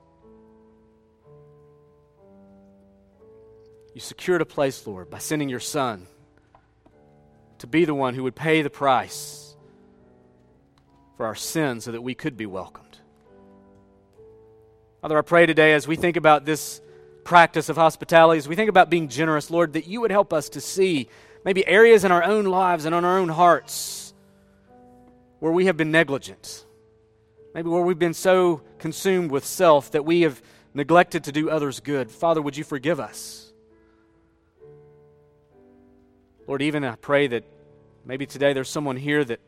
You 3.96 4.02
secured 4.02 4.42
a 4.42 4.46
place, 4.46 4.86
Lord, 4.86 5.10
by 5.10 5.18
sending 5.18 5.50
your 5.50 5.60
Son 5.60 6.06
to 7.58 7.68
be 7.68 7.86
the 7.86 7.96
one 7.96 8.14
who 8.14 8.24
would 8.24 8.36
pay 8.36 8.62
the 8.62 8.70
price 8.70 9.56
for 11.18 11.26
our 11.26 11.36
sins 11.36 11.86
so 11.86 11.92
that 11.92 12.02
we 12.02 12.14
could 12.14 12.38
be 12.38 12.46
welcomed. 12.46 12.85
Father, 15.06 15.20
I 15.20 15.22
pray 15.22 15.46
today 15.46 15.74
as 15.74 15.88
we 15.88 15.98
think 15.98 16.18
about 16.18 16.46
this 16.46 16.82
practice 17.24 17.70
of 17.70 17.76
hospitality, 17.76 18.40
as 18.40 18.48
we 18.48 18.56
think 18.56 18.72
about 18.72 18.90
being 18.90 19.08
generous, 19.08 19.52
Lord, 19.52 19.74
that 19.74 19.86
you 19.86 20.02
would 20.02 20.10
help 20.10 20.34
us 20.34 20.50
to 20.50 20.60
see 20.60 21.10
maybe 21.44 21.64
areas 21.68 22.06
in 22.06 22.12
our 22.12 22.24
own 22.24 22.46
lives 22.46 22.86
and 22.86 22.96
on 22.96 23.06
our 23.06 23.20
own 23.20 23.30
hearts 23.30 24.16
where 25.38 25.52
we 25.52 25.68
have 25.68 25.78
been 25.78 25.92
negligent. 25.92 26.66
Maybe 27.54 27.70
where 27.70 27.84
we've 27.84 28.00
been 28.00 28.16
so 28.16 28.64
consumed 28.80 29.30
with 29.30 29.46
self 29.46 29.92
that 29.92 30.06
we 30.06 30.22
have 30.22 30.42
neglected 30.74 31.26
to 31.26 31.32
do 31.32 31.52
others 31.52 31.82
good. 31.82 32.10
Father, 32.10 32.42
would 32.42 32.58
you 32.58 32.64
forgive 32.64 33.00
us? 33.00 33.54
Lord, 36.48 36.64
even 36.64 36.84
I 36.84 36.96
pray 36.96 37.28
that 37.28 37.44
maybe 38.06 38.26
today 38.26 38.54
there's 38.54 38.70
someone 38.70 38.98
here 38.98 39.24
that 39.24 39.40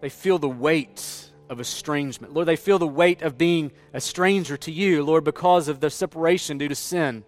they 0.00 0.10
feel 0.10 0.38
the 0.38 0.48
weight 0.48 1.29
of 1.50 1.58
estrangement. 1.58 2.32
Lord, 2.32 2.46
they 2.46 2.56
feel 2.56 2.78
the 2.78 2.86
weight 2.86 3.22
of 3.22 3.36
being 3.36 3.72
a 3.92 4.00
stranger 4.00 4.56
to 4.58 4.70
you, 4.70 5.02
Lord, 5.02 5.24
because 5.24 5.66
of 5.66 5.80
their 5.80 5.90
separation 5.90 6.58
due 6.58 6.68
to 6.68 6.76
sin. 6.76 7.24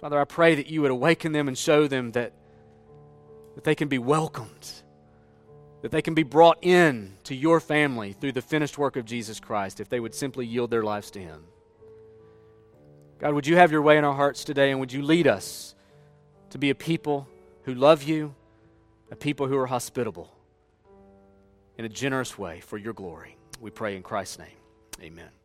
Father, 0.00 0.18
I 0.18 0.24
pray 0.24 0.54
that 0.54 0.68
you 0.68 0.82
would 0.82 0.92
awaken 0.92 1.32
them 1.32 1.48
and 1.48 1.58
show 1.58 1.88
them 1.88 2.12
that, 2.12 2.32
that 3.56 3.64
they 3.64 3.74
can 3.74 3.88
be 3.88 3.98
welcomed, 3.98 4.70
that 5.82 5.90
they 5.90 6.00
can 6.00 6.14
be 6.14 6.22
brought 6.22 6.58
in 6.62 7.16
to 7.24 7.34
your 7.34 7.58
family 7.58 8.12
through 8.12 8.32
the 8.32 8.40
finished 8.40 8.78
work 8.78 8.94
of 8.94 9.04
Jesus 9.04 9.40
Christ 9.40 9.80
if 9.80 9.88
they 9.88 9.98
would 9.98 10.14
simply 10.14 10.46
yield 10.46 10.70
their 10.70 10.84
lives 10.84 11.10
to 11.10 11.18
Him. 11.18 11.42
God, 13.18 13.34
would 13.34 13.48
you 13.48 13.56
have 13.56 13.72
your 13.72 13.82
way 13.82 13.98
in 13.98 14.04
our 14.04 14.14
hearts 14.14 14.44
today 14.44 14.70
and 14.70 14.78
would 14.78 14.92
you 14.92 15.02
lead 15.02 15.26
us 15.26 15.74
to 16.50 16.58
be 16.58 16.70
a 16.70 16.76
people 16.76 17.26
who 17.64 17.74
love 17.74 18.04
you, 18.04 18.36
a 19.10 19.16
people 19.16 19.48
who 19.48 19.58
are 19.58 19.66
hospitable? 19.66 20.37
In 21.78 21.84
a 21.84 21.88
generous 21.88 22.36
way 22.36 22.60
for 22.60 22.76
your 22.76 22.92
glory. 22.92 23.36
We 23.60 23.70
pray 23.70 23.96
in 23.96 24.02
Christ's 24.02 24.40
name. 24.40 24.58
Amen. 25.00 25.37